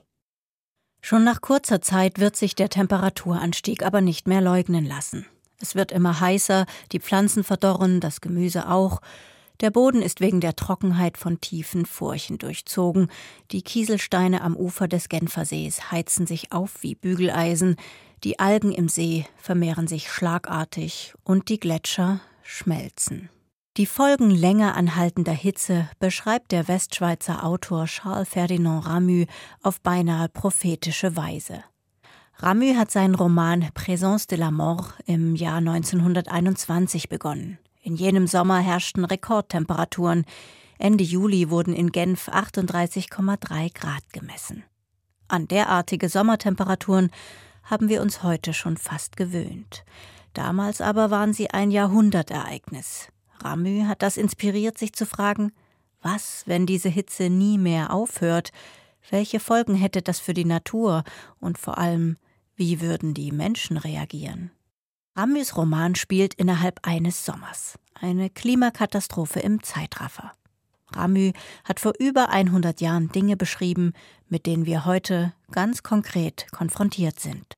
Schon 1.01 1.24
nach 1.24 1.42
kurzer 1.42 1.82
Zeit 1.82 2.20
wird 2.20 2.36
sich 2.36 2.56
der 2.56 2.70
Temperaturanstieg 2.70 3.84
aber 3.84 4.01
nicht 4.01 4.28
mehr 4.28 4.42
leugnen 4.42 4.86
lassen. 4.86 5.25
Es 5.62 5.75
wird 5.75 5.92
immer 5.92 6.20
heißer, 6.20 6.66
die 6.92 7.00
Pflanzen 7.00 7.44
verdorren, 7.44 8.00
das 8.00 8.22
Gemüse 8.22 8.70
auch. 8.70 9.01
Der 9.62 9.72
Boden 9.72 10.01
ist 10.01 10.22
wegen 10.22 10.39
der 10.39 10.56
Trockenheit 10.56 11.18
von 11.18 11.42
tiefen 11.42 11.86
Furchen 11.86 12.38
durchzogen. 12.38 13.10
Die 13.51 13.62
Kieselsteine 13.62 14.42
am 14.42 14.56
Ufer 14.56 14.88
des 14.88 15.10
Genfersees 15.10 15.92
heizen 15.92 16.25
sich 16.25 16.54
auf 16.54 16.82
wie 16.82 16.96
Bügeleisen. 16.96 17.75
Die 18.24 18.39
Algen 18.39 18.72
im 18.72 18.88
See 18.88 19.25
vermehren 19.38 19.88
sich 19.88 20.10
schlagartig 20.10 21.13
und 21.24 21.50
die 21.50 21.60
Gletscher 21.60 22.22
schmelzen. 22.42 23.30
Die 23.75 23.86
Folgen 23.86 24.32
länger 24.32 24.75
anhaltender 24.75 25.34
Hitze 25.34 25.89
beschreibt 26.00 26.51
der 26.51 26.68
Westschweizer 26.68 27.46
Autor 27.46 27.86
Charles 27.86 28.30
Ferdinand 28.30 28.86
Ramü 28.86 29.25
auf 29.62 29.82
beinahe 29.82 30.30
prophetische 30.30 31.16
Weise. 31.16 31.63
Ramü 32.38 32.75
hat 32.75 32.92
seinen 32.92 33.16
Roman 33.16 33.70
Présence 33.74 34.25
de 34.28 34.38
la 34.38 34.51
Mort 34.51 34.96
im 35.06 35.36
Jahr 35.36 35.58
1921 35.58 37.10
begonnen. 37.10 37.58
In 37.81 37.95
jenem 37.95 38.27
Sommer 38.27 38.59
herrschten 38.59 39.05
Rekordtemperaturen. 39.05 40.25
Ende 40.77 41.03
Juli 41.03 41.50
wurden 41.50 41.74
in 41.74 41.91
Genf 41.91 42.29
38,3 42.29 43.74
Grad 43.74 44.03
gemessen. 44.12 44.63
An 45.27 45.48
derartige 45.48 46.09
Sommertemperaturen 46.09 47.09
haben 47.63 47.89
wir 47.89 48.01
uns 48.01 48.24
heute 48.24 48.53
schon 48.53 48.77
fast 48.77 49.15
gewöhnt. 49.15 49.86
Damals 50.33 50.81
aber 50.81 51.12
waren 51.12 51.33
sie 51.33 51.50
ein 51.50 51.71
Jahrhundertereignis. 51.71 53.09
Ramü 53.39 53.86
hat 53.86 54.01
das 54.01 54.17
inspiriert, 54.17 54.77
sich 54.77 54.93
zu 54.93 55.05
fragen, 55.05 55.51
was, 56.01 56.43
wenn 56.45 56.65
diese 56.65 56.89
Hitze 56.89 57.29
nie 57.29 57.57
mehr 57.57 57.93
aufhört? 57.93 58.51
Welche 59.09 59.39
Folgen 59.39 59.75
hätte 59.75 60.01
das 60.01 60.20
für 60.20 60.33
die 60.33 60.46
Natur 60.46 61.03
und 61.39 61.57
vor 61.57 61.77
allem, 61.77 62.18
wie 62.55 62.81
würden 62.81 63.13
die 63.13 63.31
Menschen 63.31 63.77
reagieren? 63.77 64.51
Ramys 65.20 65.58
Roman 65.58 65.96
spielt 65.96 66.34
innerhalb 66.36 66.88
eines 66.88 67.25
Sommers. 67.25 67.77
Eine 67.94 68.29
Klimakatastrophe 68.29 69.42
im 69.42 69.62
Zeitraffer. 69.62 70.32
Ramü 70.94 71.34
hat 71.66 71.82
vor 71.82 71.92
über 72.00 72.29
100 72.29 72.79
Jahren 72.79 73.10
Dinge 73.10 73.36
beschrieben, 73.36 73.92
mit 74.29 74.46
denen 74.46 74.66
wir 74.66 74.86
heute 74.86 75.34
ganz 75.51 75.84
konkret 75.84 76.48
konfrontiert 76.53 77.20
sind. 77.20 77.53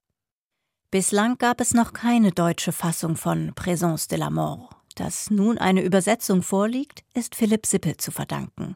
Bislang 0.89 1.37
gab 1.37 1.61
es 1.61 1.75
noch 1.75 1.93
keine 1.93 2.31
deutsche 2.31 2.71
Fassung 2.71 3.15
von 3.15 3.53
Présence 3.53 4.07
de 4.07 4.17
la 4.17 4.31
Mort. 4.31 4.75
Dass 4.95 5.29
nun 5.29 5.59
eine 5.59 5.83
Übersetzung 5.83 6.41
vorliegt, 6.41 7.03
ist 7.13 7.35
Philipp 7.35 7.67
Sippel 7.67 7.95
zu 7.95 8.09
verdanken. 8.09 8.75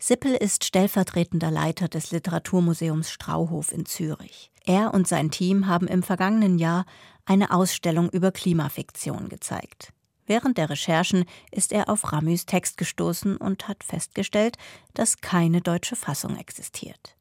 Sippel 0.00 0.34
ist 0.34 0.64
stellvertretender 0.64 1.52
Leiter 1.52 1.86
des 1.86 2.10
Literaturmuseums 2.10 3.08
Strauhof 3.08 3.70
in 3.70 3.86
Zürich. 3.86 4.50
Er 4.66 4.92
und 4.92 5.08
sein 5.08 5.30
Team 5.30 5.68
haben 5.68 5.86
im 5.86 6.02
vergangenen 6.02 6.58
Jahr 6.58 6.84
eine 7.24 7.52
Ausstellung 7.52 8.10
über 8.10 8.32
Klimafiktion 8.32 9.28
gezeigt. 9.28 9.92
Während 10.26 10.58
der 10.58 10.70
Recherchen 10.70 11.24
ist 11.52 11.72
er 11.72 11.88
auf 11.88 12.12
Ramys 12.12 12.46
Text 12.46 12.76
gestoßen 12.76 13.36
und 13.36 13.68
hat 13.68 13.84
festgestellt, 13.84 14.58
dass 14.92 15.20
keine 15.20 15.60
deutsche 15.60 15.96
Fassung 15.96 16.36
existiert. 16.36 17.16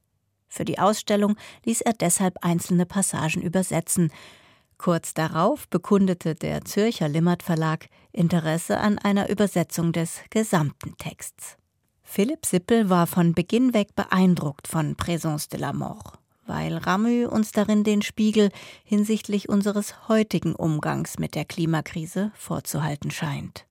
Für 0.48 0.66
die 0.66 0.80
Ausstellung 0.80 1.36
ließ 1.66 1.82
er 1.82 1.94
deshalb 1.94 2.44
einzelne 2.44 2.86
Passagen 2.86 3.42
übersetzen. 3.42 4.12
Kurz 4.78 5.14
darauf 5.14 5.68
bekundete 5.68 6.34
der 6.34 6.66
Zürcher 6.66 7.08
Limmert 7.08 7.44
Verlag 7.44 7.88
Interesse 8.12 8.80
an 8.80 8.98
einer 8.98 9.30
Übersetzung 9.30 9.92
des 9.92 10.22
gesamten 10.32 10.98
Texts. 10.98 11.58
Philipp 12.04 12.46
Sippel 12.46 12.90
war 12.90 13.06
von 13.08 13.34
Beginn 13.34 13.74
weg 13.74 13.96
beeindruckt 13.96 14.68
von 14.68 14.96
Présence 14.96 15.50
de 15.50 15.60
la 15.60 15.74
Mort, 15.74 16.20
weil 16.48 16.78
Ramü 16.78 17.26
uns 17.28 17.52
darin 17.52 17.84
den 17.84 18.02
Spiegel 18.02 18.50
hinsichtlich 18.84 19.50
unseres 19.50 20.08
heutigen 20.10 20.56
Umgangs 20.56 21.20
mit 21.20 21.36
der 21.36 21.46
Klimakrise 21.46 22.32
vorzuhalten 22.36 23.12
scheint. 23.12 23.66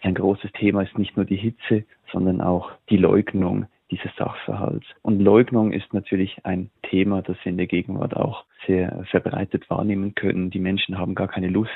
Ein 0.00 0.14
großes 0.14 0.52
Thema 0.52 0.82
ist 0.82 0.96
nicht 0.96 1.16
nur 1.16 1.24
die 1.24 1.36
Hitze, 1.36 1.84
sondern 2.12 2.40
auch 2.40 2.70
die 2.88 2.96
Leugnung 2.96 3.66
dieses 3.90 4.14
Sachverhalts. 4.16 4.86
Und 5.02 5.20
Leugnung 5.20 5.72
ist 5.72 5.92
natürlich 5.92 6.44
ein 6.44 6.70
Thema, 6.82 7.22
das 7.22 7.36
wir 7.42 7.50
in 7.50 7.56
der 7.56 7.66
Gegenwart 7.66 8.16
auch 8.16 8.44
sehr 8.66 9.04
verbreitet 9.10 9.68
wahrnehmen 9.70 10.14
können. 10.14 10.50
Die 10.50 10.58
Menschen 10.58 10.98
haben 10.98 11.14
gar 11.14 11.28
keine 11.28 11.48
Lust, 11.48 11.70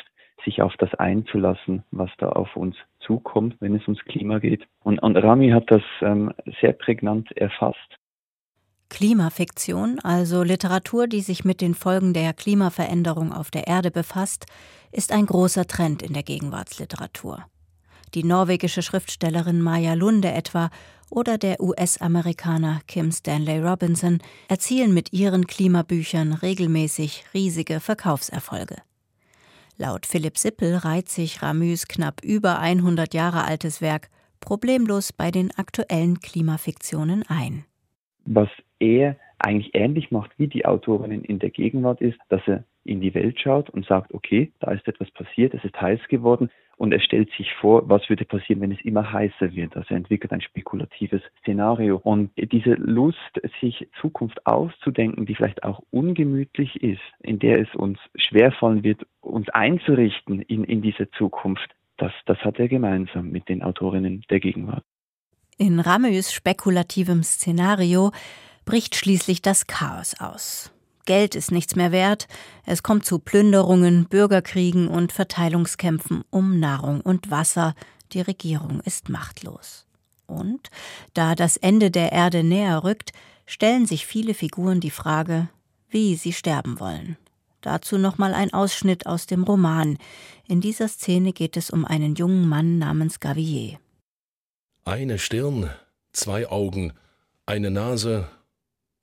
sich 0.44 0.61
auf 0.62 0.75
das 0.79 0.94
einzulassen, 0.94 1.85
was 1.90 2.11
da 2.18 2.29
auf 2.29 2.57
uns 2.57 2.77
zukommt, 3.01 3.57
wenn 3.61 3.75
es 3.75 3.83
ums 3.83 4.05
Klima 4.05 4.38
geht. 4.38 4.66
Und, 4.83 4.98
und 4.98 5.16
Rami 5.16 5.51
hat 5.51 5.70
das 5.70 5.83
ähm, 6.01 6.33
sehr 6.61 6.72
prägnant 6.72 7.33
erfasst. 7.37 7.98
Klimafiktion, 8.93 10.01
also 10.01 10.43
Literatur, 10.43 11.07
die 11.07 11.23
sich 11.23 11.47
mit 11.47 11.63
den 11.63 11.75
Folgen 11.75 12.13
der 12.13 12.35
Klimaveränderung 12.35 13.33
auf 13.33 13.51
der 13.51 13.67
Erde 13.67 13.91
befasst, 13.91 14.45
ist 14.93 15.13
ein 15.13 15.25
großer 15.25 15.67
Trend 15.67 16.03
in 16.03 16.13
der 16.13 16.23
Gegenwartsliteratur. 16.23 17.47
Die 18.13 18.23
norwegische 18.23 18.83
Schriftstellerin 18.83 19.63
Maya 19.63 19.95
Lunde 19.95 20.31
etwa 20.31 20.69
oder 21.09 21.39
der 21.39 21.63
US-Amerikaner 21.63 22.81
Kim 22.87 23.11
Stanley 23.13 23.61
Robinson 23.61 24.19
erzielen 24.49 24.93
mit 24.93 25.15
ihren 25.15 25.47
Klimabüchern 25.47 26.35
regelmäßig 26.35 27.25
riesige 27.33 27.81
Verkaufserfolge. 27.81 28.77
Laut 29.79 30.05
Philipp 30.05 30.37
Sippel 30.37 30.77
reiht 30.77 31.09
sich 31.09 31.41
Ramüs 31.41 31.89
knapp 31.89 32.23
über 32.23 32.59
100 32.59 33.15
Jahre 33.15 33.45
altes 33.45 33.81
Werk 33.81 34.11
problemlos 34.41 35.15
bei 35.15 35.31
den 35.31 35.51
aktuellen 35.57 36.21
Klimafiktionen 36.21 37.23
ein. 37.27 37.65
Was 38.25 38.49
er 38.83 39.16
eigentlich 39.38 39.75
ähnlich 39.75 40.11
macht 40.11 40.31
wie 40.38 40.49
die 40.49 40.66
Autorinnen 40.66 41.25
in 41.25 41.38
der 41.38 41.51
Gegenwart 41.51 42.01
ist, 42.01 42.18
dass 42.29 42.42
er 42.47 42.64
in 42.85 43.01
die 43.01 43.14
Welt 43.14 43.40
schaut 43.40 43.71
und 43.71 43.87
sagt, 43.87 44.12
okay, 44.12 44.53
da 44.61 44.73
ist 44.73 44.87
etwas 44.88 45.11
passiert, 45.12 45.55
es 45.55 45.64
ist 45.64 45.81
heiß 45.81 46.01
geworden 46.09 46.51
und 46.77 46.92
er 46.92 47.01
stellt 47.01 47.31
sich 47.37 47.53
vor, 47.61 47.88
was 47.88 48.09
würde 48.09 48.25
passieren, 48.25 48.61
wenn 48.61 48.73
es 48.73 48.85
immer 48.85 49.12
heißer 49.12 49.55
wird. 49.55 49.77
Also 49.77 49.90
er 49.90 49.99
entwickelt 49.99 50.33
ein 50.33 50.40
spekulatives 50.40 51.23
Szenario 51.40 52.01
und 52.03 52.31
diese 52.37 52.75
Lust, 52.75 53.40
sich 53.61 53.88
Zukunft 54.01 54.45
auszudenken, 54.47 55.27
die 55.27 55.35
vielleicht 55.35 55.62
auch 55.62 55.81
ungemütlich 55.90 56.83
ist, 56.83 57.03
in 57.21 57.38
der 57.38 57.61
es 57.61 57.73
uns 57.75 57.99
schwerfallen 58.16 58.83
wird, 58.83 59.07
uns 59.21 59.49
einzurichten 59.51 60.42
in, 60.42 60.64
in 60.64 60.83
diese 60.83 61.09
Zukunft, 61.12 61.68
das, 61.99 62.12
das 62.27 62.38
hat 62.38 62.59
er 62.59 62.68
gemeinsam 62.68 63.31
mit 63.31 63.49
den 63.49 63.62
Autorinnen 63.62 64.25
der 64.31 64.40
Gegenwart. 64.40 64.85
In 65.59 65.79
Ramös 65.79 66.33
spekulativem 66.33 67.23
Szenario 67.23 68.11
bricht 68.64 68.96
schließlich 68.96 69.42
das 69.42 69.66
Chaos 69.66 70.14
aus. 70.18 70.70
Geld 71.05 71.35
ist 71.35 71.51
nichts 71.51 71.75
mehr 71.75 71.90
wert, 71.90 72.29
es 72.64 72.83
kommt 72.83 73.05
zu 73.05 73.18
Plünderungen, 73.18 74.07
Bürgerkriegen 74.07 74.87
und 74.87 75.12
Verteilungskämpfen 75.12 76.22
um 76.31 76.61
Nahrung 76.61 77.01
und 77.01 77.31
Wasser, 77.31 77.75
die 78.12 78.20
Regierung 78.20 78.81
ist 78.81 79.09
machtlos. 79.09 79.87
Und 80.27 80.70
da 81.14 81.35
das 81.35 81.57
Ende 81.57 81.90
der 81.90 82.12
Erde 82.12 82.44
näher 82.44 82.85
rückt, 82.85 83.12
stellen 83.46 83.87
sich 83.87 84.07
viele 84.07 84.35
Figuren 84.35 84.81
die 84.81 84.90
Frage, 84.90 85.48
wie 85.88 86.14
sie 86.14 86.33
sterben 86.33 86.79
wollen. 86.79 87.16
Dazu 87.61 87.98
nochmal 87.98 88.35
ein 88.35 88.53
Ausschnitt 88.53 89.07
aus 89.07 89.27
dem 89.27 89.44
Roman. 89.44 89.98
In 90.48 90.61
dieser 90.61 90.88
Szene 90.88 91.33
geht 91.33 91.57
es 91.57 91.70
um 91.70 91.85
einen 91.85 92.14
jungen 92.14 92.48
Mann 92.48 92.79
namens 92.79 93.20
Gavier. 93.20 93.79
Eine 94.85 95.18
Stirn, 95.18 95.70
zwei 96.12 96.48
Augen, 96.48 96.92
eine 97.46 97.70
Nase 97.70 98.29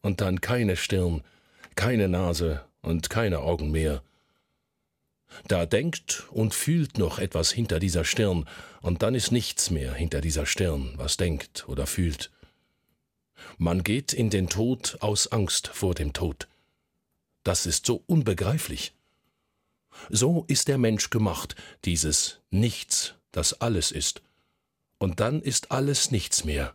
und 0.02 0.22
dann 0.22 0.42
keine 0.42 0.76
Stirn, 0.76 1.24
keine 1.76 2.08
Nase 2.08 2.66
und 2.82 3.10
keine 3.10 3.40
Augen 3.40 3.72
mehr. 3.72 4.02
Da 5.48 5.66
denkt 5.66 6.28
und 6.32 6.54
fühlt 6.54 6.98
noch 6.98 7.20
etwas 7.20 7.52
hinter 7.52 7.80
dieser 7.80 8.04
Stirn, 8.04 8.48
und 8.82 9.04
dann 9.04 9.14
ist 9.14 9.32
nichts 9.32 9.70
mehr 9.70 9.94
hinter 9.94 10.22
dieser 10.22 10.46
Stirn, 10.46 10.94
was 10.96 11.18
denkt 11.18 11.68
oder 11.68 11.86
fühlt. 11.86 12.32
Man 13.58 13.84
geht 13.84 14.14
in 14.14 14.30
den 14.30 14.50
Tod 14.50 14.98
aus 15.02 15.32
Angst 15.32 15.68
vor 15.68 15.94
dem 15.94 16.14
Tod. 16.14 16.48
Das 17.44 17.66
ist 17.66 17.86
so 17.86 18.04
unbegreiflich. 18.08 18.94
So 20.10 20.46
ist 20.48 20.68
der 20.68 20.78
Mensch 20.78 21.10
gemacht, 21.10 21.56
dieses 21.86 22.40
Nichts, 22.52 23.16
das 23.32 23.62
alles 23.62 23.92
ist. 23.92 24.22
Und 24.98 25.20
dann 25.20 25.42
ist 25.42 25.72
alles 25.72 26.12
nichts 26.12 26.44
mehr. 26.44 26.74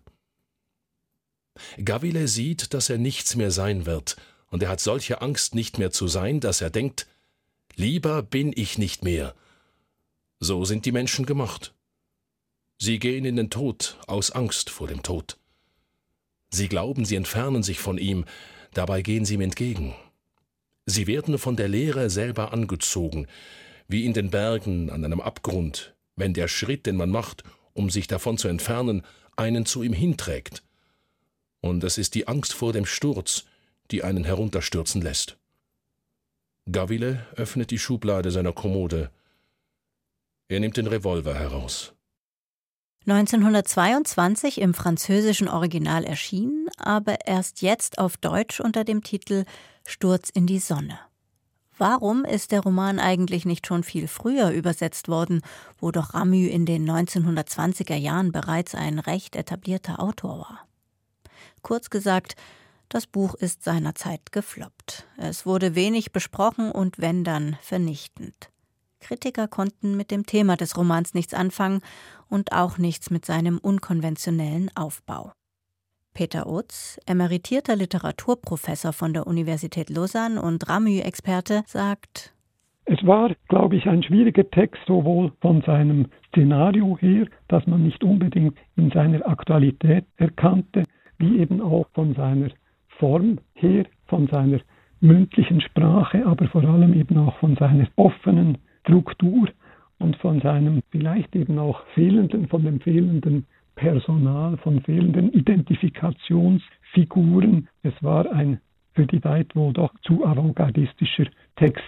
Gavile 1.85 2.29
sieht, 2.29 2.75
dass 2.75 2.91
er 2.91 2.99
nichts 2.99 3.37
mehr 3.37 3.51
sein 3.51 3.87
wird, 3.87 4.17
und 4.51 4.63
er 4.63 4.69
hat 4.69 4.81
solche 4.81 5.21
Angst, 5.21 5.55
nicht 5.55 5.79
mehr 5.79 5.91
zu 5.91 6.09
sein, 6.09 6.41
dass 6.41 6.61
er 6.61 6.71
denkt, 6.71 7.07
lieber 7.77 8.23
bin 8.23 8.53
ich 8.55 8.79
nicht 8.79 9.05
mehr. 9.05 9.35
So 10.41 10.65
sind 10.65 10.85
die 10.85 10.93
Menschen 10.93 11.27
gemacht. 11.27 11.75
Sie 12.79 12.99
gehen 12.99 13.25
in 13.25 13.37
den 13.37 13.51
Tod 13.51 13.99
aus 14.07 14.31
Angst 14.31 14.71
vor 14.71 14.89
dem 14.89 15.03
Tod. 15.03 15.39
Sie 16.51 16.69
glauben, 16.69 17.05
sie 17.05 17.17
entfernen 17.17 17.63
sich 17.63 17.79
von 17.79 17.99
ihm, 17.99 18.25
dabei 18.75 19.03
gehen 19.03 19.25
sie 19.25 19.35
ihm 19.35 19.41
entgegen. 19.41 19.95
Sie 20.87 21.07
werden 21.07 21.39
von 21.39 21.57
der 21.57 21.69
Leere 21.69 22.11
selber 22.11 22.53
angezogen, 22.53 23.27
wie 23.89 24.05
in 24.05 24.13
den 24.13 24.31
Bergen 24.31 24.91
an 24.91 25.05
einem 25.05 25.21
Abgrund, 25.21 25.95
wenn 26.17 26.35
der 26.35 26.49
Schritt, 26.49 26.87
den 26.87 26.97
man 26.97 27.11
macht, 27.11 27.43
um 27.73 27.91
sich 27.91 28.07
davon 28.07 28.39
zu 28.39 28.49
entfernen, 28.49 29.03
einen 29.37 29.67
zu 29.67 29.83
ihm 29.83 29.93
hinträgt. 29.93 30.63
Und 31.65 31.83
es 31.83 31.97
ist 31.97 32.15
die 32.15 32.29
Angst 32.29 32.53
vor 32.53 32.75
dem 32.75 32.85
Sturz, 32.85 33.47
die 33.91 34.05
einen 34.05 34.25
herunterstürzen 34.25 35.01
lässt. 35.01 35.39
Gavile 36.71 37.27
öffnet 37.37 37.71
die 37.71 37.79
Schublade 37.79 38.31
seiner 38.31 38.53
Kommode. 38.53 39.11
Er 40.49 40.61
nimmt 40.61 40.77
den 40.77 40.87
Revolver 40.87 41.35
heraus. 41.35 41.95
1922 43.07 44.61
im 44.61 44.75
französischen 44.75 45.49
Original 45.49 46.05
erschienen, 46.05 46.69
aber 46.77 47.27
erst 47.27 47.63
jetzt 47.63 47.97
auf 47.97 48.19
Deutsch 48.19 48.61
unter 48.61 48.85
dem 48.85 49.03
Titel 49.03 49.47
Sturz 49.87 50.29
in 50.29 50.47
die 50.47 50.59
Sonne. 50.59 50.99
Warum 51.79 52.27
ist 52.27 52.53
der 52.53 52.61
Roman 52.61 52.99
eigentlich 52.99 53.47
nicht 53.47 53.67
schon 53.67 53.85
viel 53.85 54.07
früher 54.07 54.51
übersetzt 54.51 55.09
worden, 55.09 55.41
wo 55.79 55.93
doch 55.93 56.13
Ramü 56.13 56.47
in 56.47 56.67
den 56.67 56.87
1920er 56.87 57.97
Jahren 57.97 58.33
bereits 58.33 58.75
ein 58.75 58.99
recht 58.99 59.35
etablierter 59.35 59.99
Autor 59.99 60.41
war? 60.41 60.69
Kurz 61.65 61.89
gesagt, 61.89 62.37
das 62.91 63.07
Buch 63.07 63.35
ist 63.35 63.65
seinerzeit 63.65 64.33
gefloppt. 64.33 65.09
Es 65.17 65.47
wurde 65.47 65.75
wenig 65.75 66.13
besprochen 66.13 66.71
und 66.71 67.01
wenn 67.01 67.25
dann 67.25 67.57
vernichtend. 67.63 68.51
Kritiker 69.01 69.49
konnten 69.49 69.97
mit 69.97 70.11
dem 70.11 70.27
Thema 70.27 70.57
des 70.57 70.77
Romans 70.77 71.15
nichts 71.15 71.33
anfangen 71.33 71.81
und 72.29 72.53
auch 72.53 72.77
nichts 72.77 73.11
mit 73.11 73.25
seinem 73.25 73.59
unkonventionellen 73.59 74.71
Aufbau. 74.77 75.33
Peter 76.13 76.47
Utz, 76.47 77.01
emeritierter 77.07 77.77
Literaturprofessor 77.77 78.93
von 78.93 79.15
der 79.15 79.27
Universität 79.27 79.89
Lausanne 79.89 80.41
und 80.41 80.69
Ramü-Experte, 80.69 81.63
sagt, 81.67 82.35
es 82.85 83.05
war, 83.07 83.35
glaube 83.49 83.77
ich, 83.77 83.87
ein 83.87 84.03
schwieriger 84.03 84.49
Text, 84.51 84.83
sowohl 84.87 85.33
von 85.41 85.63
seinem 85.63 86.09
Szenario 86.29 86.99
her, 86.99 87.27
das 87.49 87.67
man 87.67 87.85
nicht 87.85 88.05
unbedingt 88.05 88.59
in 88.77 88.91
seiner 88.91 89.27
Aktualität 89.27 90.05
erkannte, 90.19 90.85
wie 91.19 91.39
eben 91.39 91.61
auch 91.61 91.87
von 91.95 92.15
seiner 92.15 92.49
Form 92.99 93.39
her, 93.55 93.87
von 94.07 94.27
seiner 94.29 94.61
mündlichen 95.01 95.61
Sprache, 95.61 96.25
aber 96.27 96.49
vor 96.49 96.65
allem 96.65 96.95
eben 96.95 97.19
auch 97.19 97.37
von 97.39 97.55
seiner 97.57 97.89
offenen 97.97 98.59
Struktur 98.81 99.49
und 99.99 100.17
von 100.17 100.41
seinem 100.41 100.81
vielleicht 100.91 101.37
eben 101.37 101.59
auch 101.59 101.85
fehlenden, 101.95 102.49
von 102.49 102.65
dem 102.65 102.81
fehlenden 102.81 103.47
Personal, 103.75 104.57
von 104.59 104.81
fehlenden 104.83 105.33
Identifikationsfiguren. 105.33 107.69
Es 107.83 107.95
war 108.03 108.31
ein 108.33 108.61
für 108.95 109.07
die 109.07 109.21
Zeit 109.21 109.55
wohl 109.57 109.73
doch 109.73 109.93
zu 110.07 110.25
avantgardistischer 110.25 111.27
Text. 111.57 111.85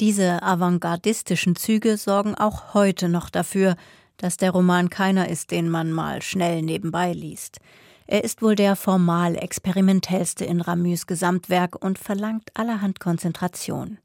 Diese 0.00 0.42
avantgardistischen 0.42 1.56
Züge 1.56 1.96
sorgen 1.96 2.34
auch 2.34 2.74
heute 2.74 3.08
noch 3.08 3.30
dafür, 3.30 3.76
dass 4.16 4.36
der 4.36 4.50
Roman 4.50 4.90
keiner 4.90 5.28
ist, 5.28 5.50
den 5.50 5.68
man 5.68 5.92
mal 5.92 6.22
schnell 6.22 6.62
nebenbei 6.62 7.12
liest. 7.12 7.60
Er 8.06 8.22
ist 8.22 8.42
wohl 8.42 8.54
der 8.54 8.76
formal 8.76 9.36
experimentellste 9.36 10.44
in 10.44 10.60
Ramüs 10.60 11.06
Gesamtwerk 11.06 11.82
und 11.82 11.98
verlangt 11.98 12.50
allerhand 12.54 13.00
Konzentration. 13.00 13.98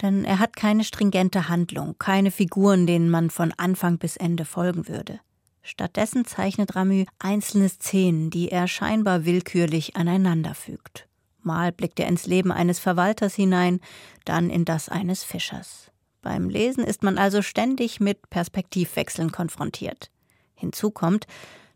Denn 0.00 0.24
er 0.24 0.38
hat 0.38 0.56
keine 0.56 0.84
stringente 0.84 1.48
Handlung, 1.48 1.96
keine 1.98 2.30
Figuren, 2.30 2.86
denen 2.86 3.10
man 3.10 3.28
von 3.28 3.52
Anfang 3.56 3.98
bis 3.98 4.16
Ende 4.16 4.46
folgen 4.46 4.88
würde. 4.88 5.20
Stattdessen 5.62 6.24
zeichnet 6.24 6.74
Ramü 6.74 7.04
einzelne 7.18 7.68
Szenen, 7.68 8.30
die 8.30 8.50
er 8.50 8.66
scheinbar 8.66 9.26
willkürlich 9.26 9.96
aneinanderfügt. 9.96 11.06
Mal 11.42 11.72
blickt 11.72 12.00
er 12.00 12.08
ins 12.08 12.26
Leben 12.26 12.52
eines 12.52 12.78
Verwalters 12.78 13.34
hinein, 13.34 13.80
dann 14.24 14.48
in 14.48 14.64
das 14.64 14.88
eines 14.88 15.22
Fischers. 15.22 15.90
Beim 16.22 16.48
Lesen 16.48 16.84
ist 16.84 17.02
man 17.02 17.18
also 17.18 17.42
ständig 17.42 18.00
mit 18.00 18.28
Perspektivwechseln 18.30 19.32
konfrontiert. 19.32 20.10
Hinzu 20.54 20.90
kommt, 20.90 21.26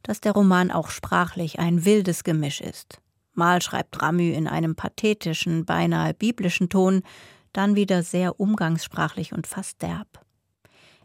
dass 0.05 0.21
der 0.21 0.33
Roman 0.33 0.71
auch 0.71 0.89
sprachlich 0.89 1.59
ein 1.59 1.85
wildes 1.85 2.23
Gemisch 2.23 2.61
ist. 2.61 3.01
Mal 3.33 3.61
schreibt 3.61 4.01
Ramü 4.01 4.31
in 4.31 4.47
einem 4.47 4.77
pathetischen, 4.77 5.65
beinahe 5.65 6.15
biblischen 6.15 6.69
Ton, 6.69 7.03
dann 7.53 7.75
wieder 7.75 8.03
sehr 8.03 8.39
umgangssprachlich 8.39 9.33
und 9.33 9.49
fast 9.49 9.83
derb. 9.83 10.25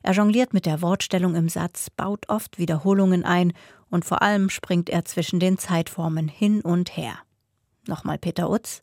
Er 0.03 0.13
jongliert 0.13 0.53
mit 0.53 0.65
der 0.65 0.81
Wortstellung 0.81 1.35
im 1.35 1.49
Satz, 1.49 1.89
baut 1.89 2.29
oft 2.29 2.59
Wiederholungen 2.59 3.25
ein 3.25 3.53
und 3.89 4.05
vor 4.05 4.21
allem 4.21 4.49
springt 4.49 4.89
er 4.89 5.05
zwischen 5.05 5.39
den 5.39 5.57
Zeitformen 5.57 6.27
hin 6.27 6.61
und 6.61 6.95
her. 6.95 7.15
Nochmal 7.87 8.17
Peter 8.17 8.49
Utz. 8.49 8.81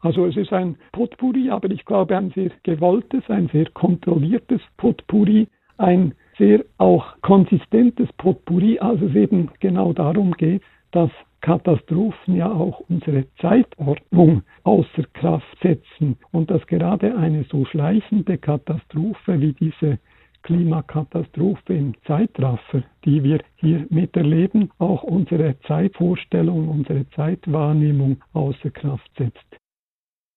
Also 0.00 0.26
es 0.26 0.36
ist 0.36 0.52
ein 0.52 0.76
Potpourri, 0.92 1.50
aber 1.50 1.70
ich 1.70 1.84
glaube 1.84 2.16
ein 2.16 2.32
sehr 2.34 2.50
gewolltes, 2.64 3.22
ein 3.28 3.48
sehr 3.52 3.70
kontrolliertes 3.70 4.60
Potpourri, 4.76 5.48
ein 5.78 6.14
sehr 6.42 6.64
auch 6.78 7.04
konsistentes 7.22 8.12
Potpourri, 8.14 8.80
als 8.80 9.00
es 9.00 9.14
eben 9.14 9.48
genau 9.60 9.92
darum 9.92 10.32
geht, 10.32 10.62
dass 10.90 11.10
Katastrophen 11.40 12.34
ja 12.34 12.50
auch 12.50 12.80
unsere 12.88 13.26
Zeitordnung 13.40 14.42
außer 14.64 15.04
Kraft 15.12 15.56
setzen 15.62 16.16
und 16.32 16.50
dass 16.50 16.66
gerade 16.66 17.16
eine 17.16 17.44
so 17.44 17.64
schleichende 17.64 18.38
Katastrophe 18.38 19.40
wie 19.40 19.52
diese 19.52 20.00
Klimakatastrophe 20.42 21.74
im 21.74 21.94
Zeitraffer, 22.06 22.82
die 23.04 23.22
wir 23.22 23.38
hier 23.54 23.86
miterleben, 23.90 24.72
auch 24.78 25.04
unsere 25.04 25.60
Zeitvorstellung, 25.68 26.68
unsere 26.68 27.08
Zeitwahrnehmung 27.10 28.16
außer 28.32 28.70
Kraft 28.70 29.10
setzt. 29.16 29.61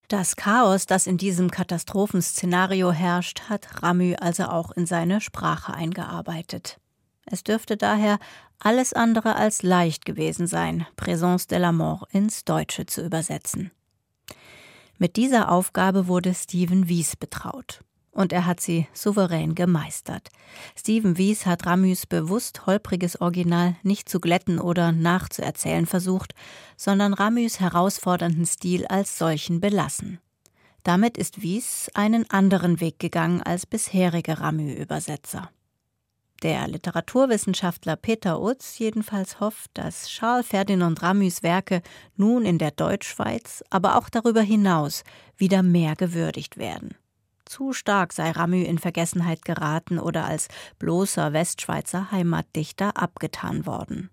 Das 0.07 0.35
Chaos, 0.35 0.85
das 0.85 1.07
in 1.07 1.17
diesem 1.17 1.49
Katastrophenszenario 1.49 2.91
herrscht, 2.91 3.49
hat 3.49 3.81
Ramü 3.81 4.15
also 4.15 4.45
auch 4.45 4.71
in 4.71 4.85
seine 4.85 5.19
Sprache 5.19 5.73
eingearbeitet. 5.73 6.79
Es 7.25 7.43
dürfte 7.43 7.75
daher 7.75 8.19
alles 8.59 8.93
andere 8.93 9.35
als 9.35 9.63
leicht 9.63 10.05
gewesen 10.05 10.45
sein, 10.45 10.85
Présence 10.95 11.47
de 11.47 11.57
la 11.57 11.71
Mort 11.71 12.13
ins 12.13 12.45
Deutsche 12.45 12.85
zu 12.85 13.03
übersetzen. 13.03 13.71
Mit 14.97 15.15
dieser 15.15 15.51
Aufgabe 15.51 16.07
wurde 16.07 16.33
Stephen 16.33 16.87
Wies 16.87 17.15
betraut. 17.15 17.81
Und 18.15 18.31
er 18.31 18.45
hat 18.45 18.61
sie 18.61 18.87
souverän 18.93 19.55
gemeistert. 19.55 20.29
Stephen 20.73 21.17
Wies 21.17 21.45
hat 21.45 21.65
Ramüs 21.65 22.05
bewusst 22.05 22.65
holpriges 22.65 23.19
Original 23.19 23.75
nicht 23.83 24.07
zu 24.07 24.21
glätten 24.21 24.57
oder 24.57 24.93
nachzuerzählen 24.93 25.85
versucht, 25.85 26.33
sondern 26.77 27.13
Ramüs 27.13 27.59
herausfordernden 27.59 28.45
Stil 28.45 28.87
als 28.87 29.17
solchen 29.17 29.59
belassen. 29.59 30.19
Damit 30.83 31.17
ist 31.17 31.41
Wies 31.41 31.91
einen 31.93 32.29
anderen 32.29 32.79
Weg 32.79 32.99
gegangen 32.99 33.43
als 33.43 33.65
bisherige 33.65 34.39
Ramü-Übersetzer. 34.39 35.49
Der 36.41 36.69
Literaturwissenschaftler 36.69 37.97
Peter 37.97 38.41
Utz 38.41 38.77
jedenfalls 38.77 39.41
hofft, 39.41 39.71
dass 39.73 40.07
Charles 40.07 40.47
Ferdinand 40.47 41.01
Ramüs 41.01 41.43
Werke 41.43 41.81
nun 42.15 42.45
in 42.45 42.59
der 42.59 42.71
Deutschschweiz, 42.71 43.61
aber 43.69 43.97
auch 43.97 44.07
darüber 44.07 44.41
hinaus 44.41 45.03
wieder 45.35 45.63
mehr 45.63 45.97
gewürdigt 45.97 46.57
werden. 46.57 46.95
Zu 47.45 47.73
stark 47.73 48.11
sei 48.11 48.31
Ramü 48.31 48.63
in 48.63 48.79
Vergessenheit 48.79 49.45
geraten 49.45 49.99
oder 49.99 50.25
als 50.25 50.47
bloßer 50.79 51.31
Westschweizer 51.31 52.11
Heimatdichter 52.11 52.97
abgetan 53.01 53.65
worden. 53.65 54.09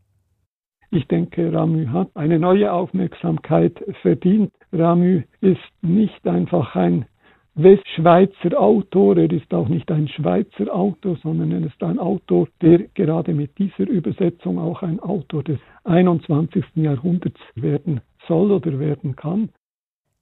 Ich 0.90 1.08
denke, 1.08 1.50
Ramü 1.50 1.86
hat 1.86 2.10
eine 2.14 2.38
neue 2.38 2.70
Aufmerksamkeit 2.70 3.82
verdient. 4.02 4.52
Ramü 4.72 5.22
ist 5.40 5.58
nicht 5.80 6.26
einfach 6.26 6.76
ein 6.76 7.06
Westschweizer 7.54 8.58
Autor. 8.58 9.16
Er 9.16 9.30
ist 9.30 9.52
auch 9.54 9.68
nicht 9.68 9.90
ein 9.90 10.08
Schweizer 10.08 10.74
Autor, 10.74 11.16
sondern 11.22 11.52
er 11.52 11.66
ist 11.66 11.82
ein 11.82 11.98
Autor, 11.98 12.48
der 12.60 12.80
gerade 12.94 13.32
mit 13.32 13.58
dieser 13.58 13.88
Übersetzung 13.88 14.58
auch 14.58 14.82
ein 14.82 15.00
Autor 15.00 15.42
des 15.42 15.58
21. 15.84 16.64
Jahrhunderts 16.74 17.40
werden 17.54 18.02
soll 18.28 18.52
oder 18.52 18.78
werden 18.78 19.16
kann. 19.16 19.48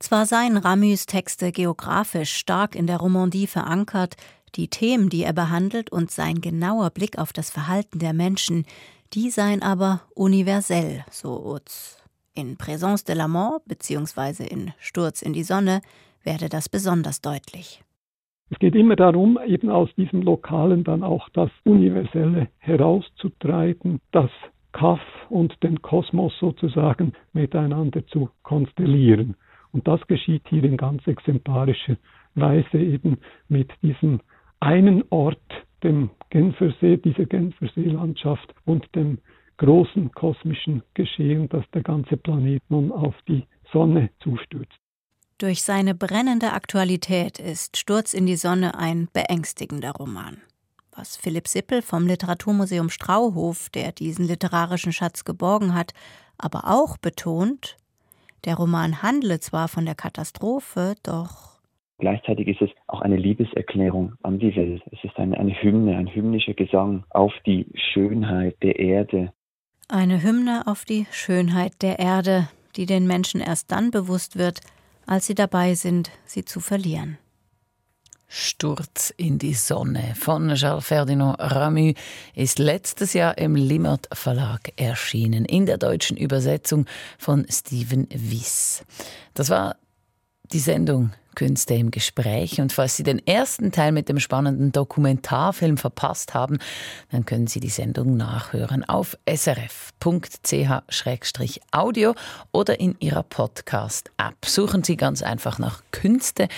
Zwar 0.00 0.24
seien 0.24 0.56
Ramys 0.56 1.04
Texte 1.04 1.52
geografisch 1.52 2.32
stark 2.32 2.74
in 2.74 2.86
der 2.86 2.96
Romandie 2.96 3.46
verankert, 3.46 4.16
die 4.54 4.68
Themen, 4.68 5.10
die 5.10 5.24
er 5.24 5.34
behandelt 5.34 5.92
und 5.92 6.10
sein 6.10 6.40
genauer 6.40 6.88
Blick 6.88 7.18
auf 7.18 7.34
das 7.34 7.50
Verhalten 7.50 7.98
der 7.98 8.14
Menschen, 8.14 8.64
die 9.12 9.28
seien 9.28 9.62
aber 9.62 10.00
universell, 10.14 11.04
so 11.10 11.44
Utz. 11.44 12.02
In 12.34 12.56
Présence 12.56 13.04
de 13.04 13.14
la 13.14 13.28
Mort 13.28 13.64
bzw. 13.66 14.46
in 14.46 14.72
Sturz 14.78 15.20
in 15.20 15.34
die 15.34 15.42
Sonne 15.42 15.82
werde 16.24 16.48
das 16.48 16.70
besonders 16.70 17.20
deutlich. 17.20 17.82
Es 18.48 18.58
geht 18.58 18.74
immer 18.74 18.96
darum, 18.96 19.38
eben 19.46 19.68
aus 19.68 19.90
diesem 19.96 20.22
Lokalen 20.22 20.82
dann 20.82 21.02
auch 21.02 21.28
das 21.34 21.50
Universelle 21.64 22.48
herauszutreiben, 22.56 24.00
das 24.12 24.30
Kaff 24.72 25.00
und 25.28 25.62
den 25.62 25.82
Kosmos 25.82 26.32
sozusagen 26.40 27.12
miteinander 27.34 28.06
zu 28.06 28.30
konstellieren. 28.42 29.36
Und 29.72 29.86
das 29.86 30.00
geschieht 30.06 30.42
hier 30.48 30.64
in 30.64 30.76
ganz 30.76 31.06
exemplarischer 31.06 31.96
Weise 32.34 32.78
eben 32.78 33.18
mit 33.48 33.70
diesem 33.82 34.20
einen 34.60 35.04
Ort, 35.10 35.38
dem 35.82 36.10
Genfersee, 36.30 36.98
dieser 36.98 37.24
Genfersee-Landschaft 37.24 38.54
und 38.64 38.86
dem 38.94 39.18
großen 39.56 40.10
kosmischen 40.12 40.82
Geschehen, 40.94 41.48
das 41.48 41.64
der 41.72 41.82
ganze 41.82 42.16
Planet 42.16 42.62
nun 42.68 42.92
auf 42.92 43.14
die 43.28 43.44
Sonne 43.72 44.10
zustürzt. 44.22 44.78
Durch 45.38 45.62
seine 45.62 45.94
brennende 45.94 46.52
Aktualität 46.52 47.38
ist 47.38 47.78
Sturz 47.78 48.12
in 48.12 48.26
die 48.26 48.36
Sonne 48.36 48.78
ein 48.78 49.08
beängstigender 49.12 49.92
Roman. 49.92 50.38
Was 50.94 51.16
Philipp 51.16 51.48
Sippel 51.48 51.80
vom 51.80 52.06
Literaturmuseum 52.06 52.90
Strauhof, 52.90 53.70
der 53.70 53.92
diesen 53.92 54.26
literarischen 54.26 54.92
Schatz 54.92 55.24
geborgen 55.24 55.74
hat, 55.74 55.92
aber 56.36 56.64
auch 56.66 56.98
betont, 56.98 57.76
der 58.44 58.56
Roman 58.56 59.02
handle 59.02 59.40
zwar 59.40 59.68
von 59.68 59.84
der 59.84 59.94
Katastrophe, 59.94 60.94
doch 61.02 61.50
Gleichzeitig 62.00 62.48
ist 62.48 62.62
es 62.62 62.70
auch 62.86 63.02
eine 63.02 63.16
Liebeserklärung 63.16 64.14
an 64.22 64.38
die 64.38 64.56
Welt. 64.56 64.82
Es 64.90 65.04
ist 65.04 65.16
eine, 65.18 65.38
eine 65.38 65.52
Hymne, 65.52 65.96
ein 65.98 66.06
hymnischer 66.06 66.54
Gesang 66.54 67.04
auf 67.10 67.32
die 67.44 67.66
Schönheit 67.92 68.56
der 68.62 68.78
Erde. 68.78 69.34
Eine 69.88 70.22
Hymne 70.22 70.62
auf 70.66 70.86
die 70.86 71.06
Schönheit 71.10 71.82
der 71.82 71.98
Erde, 71.98 72.48
die 72.76 72.86
den 72.86 73.06
Menschen 73.06 73.42
erst 73.42 73.70
dann 73.70 73.90
bewusst 73.90 74.38
wird, 74.38 74.60
als 75.06 75.26
sie 75.26 75.34
dabei 75.34 75.74
sind, 75.74 76.10
sie 76.24 76.44
zu 76.44 76.60
verlieren. 76.60 77.18
Sturz 78.32 79.12
in 79.16 79.38
die 79.38 79.54
Sonne 79.54 80.14
von 80.14 80.54
Charles 80.54 80.86
Ferdinand 80.86 81.36
Ramu 81.40 81.94
ist 82.36 82.60
letztes 82.60 83.12
Jahr 83.12 83.36
im 83.36 83.56
Limmert 83.56 84.08
Verlag 84.12 84.72
erschienen, 84.76 85.44
in 85.44 85.66
der 85.66 85.78
deutschen 85.78 86.16
Übersetzung 86.16 86.86
von 87.18 87.44
Steven 87.50 88.06
Wiss. 88.10 88.84
Das 89.34 89.50
war 89.50 89.74
die 90.52 90.60
Sendung 90.60 91.12
Künste 91.34 91.74
im 91.74 91.90
Gespräch. 91.90 92.60
Und 92.60 92.72
falls 92.72 92.96
Sie 92.96 93.02
den 93.02 93.26
ersten 93.26 93.72
Teil 93.72 93.90
mit 93.92 94.08
dem 94.08 94.20
spannenden 94.20 94.72
Dokumentarfilm 94.72 95.76
verpasst 95.76 96.34
haben, 96.34 96.58
dann 97.10 97.24
können 97.24 97.46
Sie 97.46 97.60
die 97.60 97.68
Sendung 97.68 98.16
nachhören 98.16 98.84
auf 98.88 99.16
srf.ch-audio 99.28 99.74
oder 102.52 102.80
in 102.80 102.96
Ihrer 103.00 103.22
Podcast-App. 103.22 104.44
Suchen 104.44 104.84
Sie 104.84 104.96
ganz 104.96 105.22
einfach 105.22 105.58
nach 105.58 105.82
Künste 105.92 106.48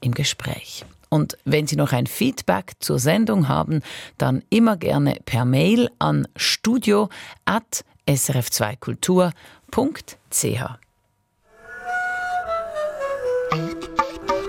im 0.00 0.12
Gespräch. 0.12 0.84
Und 1.16 1.36
wenn 1.46 1.66
Sie 1.66 1.76
noch 1.76 1.94
ein 1.94 2.06
Feedback 2.06 2.74
zur 2.78 2.98
Sendung 2.98 3.48
haben, 3.48 3.80
dann 4.18 4.42
immer 4.50 4.76
gerne 4.76 5.16
per 5.24 5.46
Mail 5.46 5.88
an 5.98 6.28
studio.srf2kultur.ch. 6.36 9.32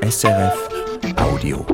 SRF 0.01 0.69
Audio. 1.15 1.65